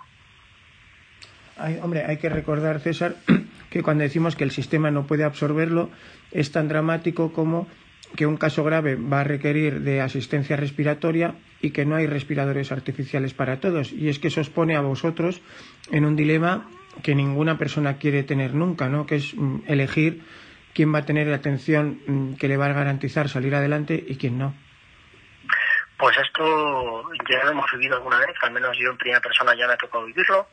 [1.82, 3.16] hombre, hay que recordar, César,
[3.70, 5.90] que cuando decimos que el sistema no puede absorberlo,
[6.30, 7.68] es tan dramático como
[8.16, 12.72] que un caso grave va a requerir de asistencia respiratoria y que no hay respiradores
[12.72, 13.92] artificiales para todos.
[13.92, 15.40] Y es que eso os pone a vosotros
[15.92, 16.66] en un dilema
[17.02, 19.06] que ninguna persona quiere tener nunca, ¿no?
[19.06, 20.22] Que es mm, elegir
[20.74, 24.16] quién va a tener la atención mm, que le va a garantizar salir adelante y
[24.16, 24.54] quién no.
[25.98, 29.66] Pues esto ya lo hemos vivido alguna vez, al menos yo en primera persona ya
[29.66, 30.46] me ha tocado vivirlo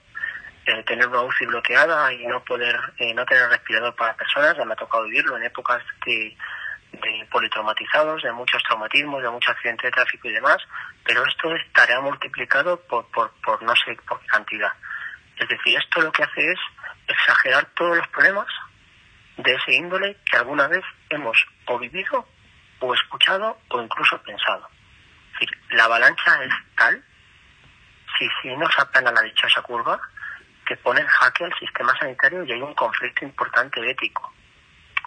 [0.67, 4.65] eh, tener una UCI bloqueada y no poder eh, no tener respirador para personas, ya
[4.65, 6.35] me ha tocado vivirlo en épocas de,
[7.31, 10.57] politraumatizados, de muchos traumatismos, de muchos accidentes de tráfico y demás,
[11.05, 14.73] pero esto estaría multiplicado por, por, por no sé por qué cantidad.
[15.39, 16.59] Es decir, esto lo que hace es
[17.07, 18.47] exagerar todos los problemas
[19.37, 22.27] de ese índole que alguna vez hemos o vivido
[22.79, 24.67] o escuchado o incluso pensado.
[25.33, 27.03] Es decir, la avalancha es tal,
[28.17, 29.99] si, si no se apena la dichosa curva,
[30.65, 34.33] que pone en jaque al sistema sanitario y hay un conflicto importante ético.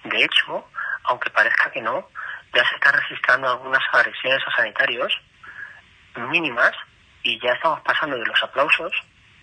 [0.04, 0.70] De hecho,
[1.04, 2.08] aunque parezca que no,
[2.54, 5.12] ya se están registrando algunas agresiones a sanitarios
[6.16, 6.72] mínimas
[7.22, 8.92] y ya estamos pasando de los aplausos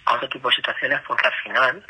[0.07, 1.85] a otro tipo de situaciones porque al final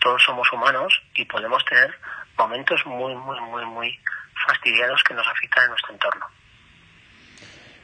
[0.00, 1.92] todos somos humanos y podemos tener
[2.36, 4.00] momentos muy, muy, muy, muy
[4.46, 6.26] fastidiados que nos afectan en nuestro entorno.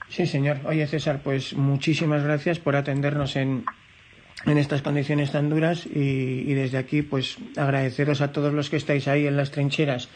[0.09, 0.59] Sí, señor.
[0.65, 3.65] Oye, César, pues muchísimas gracias por atendernos en,
[4.47, 9.09] en estas condiciones tan duras y, desde aquí pues agradeceros a todos los que estáis
[9.09, 10.09] ahí en las trincheras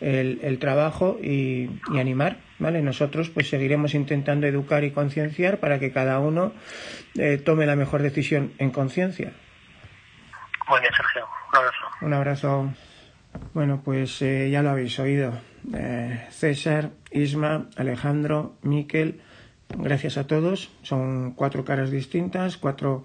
[0.00, 6.18] el, trabajo y, animar vale nosotros pues seguiremos intentando educar y concienciar para que cada
[6.18, 6.52] uno
[7.16, 9.32] eh, tome la mejor decisión en conciencia.
[10.68, 11.26] Muy bien Sergio.
[11.52, 11.84] Un abrazo.
[12.00, 12.74] Un abrazo.
[13.52, 15.34] Bueno pues eh, ya lo habéis oído.
[15.74, 19.20] Eh, César Isma Alejandro Miquel
[19.76, 20.70] gracias a todos.
[20.82, 23.04] Son cuatro caras distintas cuatro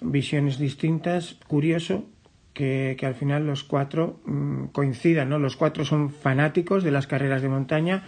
[0.00, 1.36] visiones distintas.
[1.46, 2.04] Curioso
[2.52, 5.38] que, al final los cuatro mm, coincidan, ¿no?
[5.38, 8.04] Los cuatro son fanáticos de las carreras de montaña,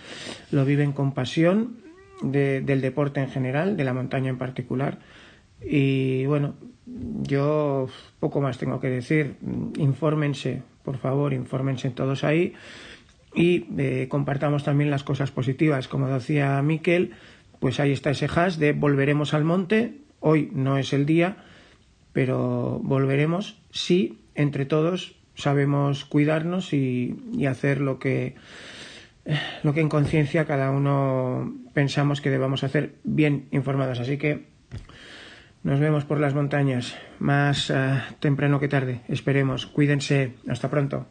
[0.50, 1.80] lo viven con pasión
[2.22, 4.98] del deporte en general, de la montaña en particular.
[5.62, 6.54] Y bueno,
[6.86, 7.88] yo
[8.20, 9.36] poco más tengo que decir.
[9.76, 12.54] Infórmense, por favor, infórmense todos ahí
[13.34, 15.88] y eh, compartamos también las cosas positivas.
[15.88, 17.12] Como decía Miquel,
[17.60, 19.98] pues ahí está ese hash de volveremos al monte.
[20.20, 21.44] Hoy no es el día,
[22.18, 28.34] pero volveremos si entre todos sabemos cuidarnos y, hacer lo que
[29.62, 34.00] lo que en conciencia cada uno pensamos que debamos hacer bien informados.
[34.00, 34.48] Así que
[35.62, 39.02] nos vemos por las montañas más eh, temprano que tarde.
[39.06, 39.66] Esperemos.
[39.66, 40.34] Cuídense.
[40.48, 41.06] Hasta pronto.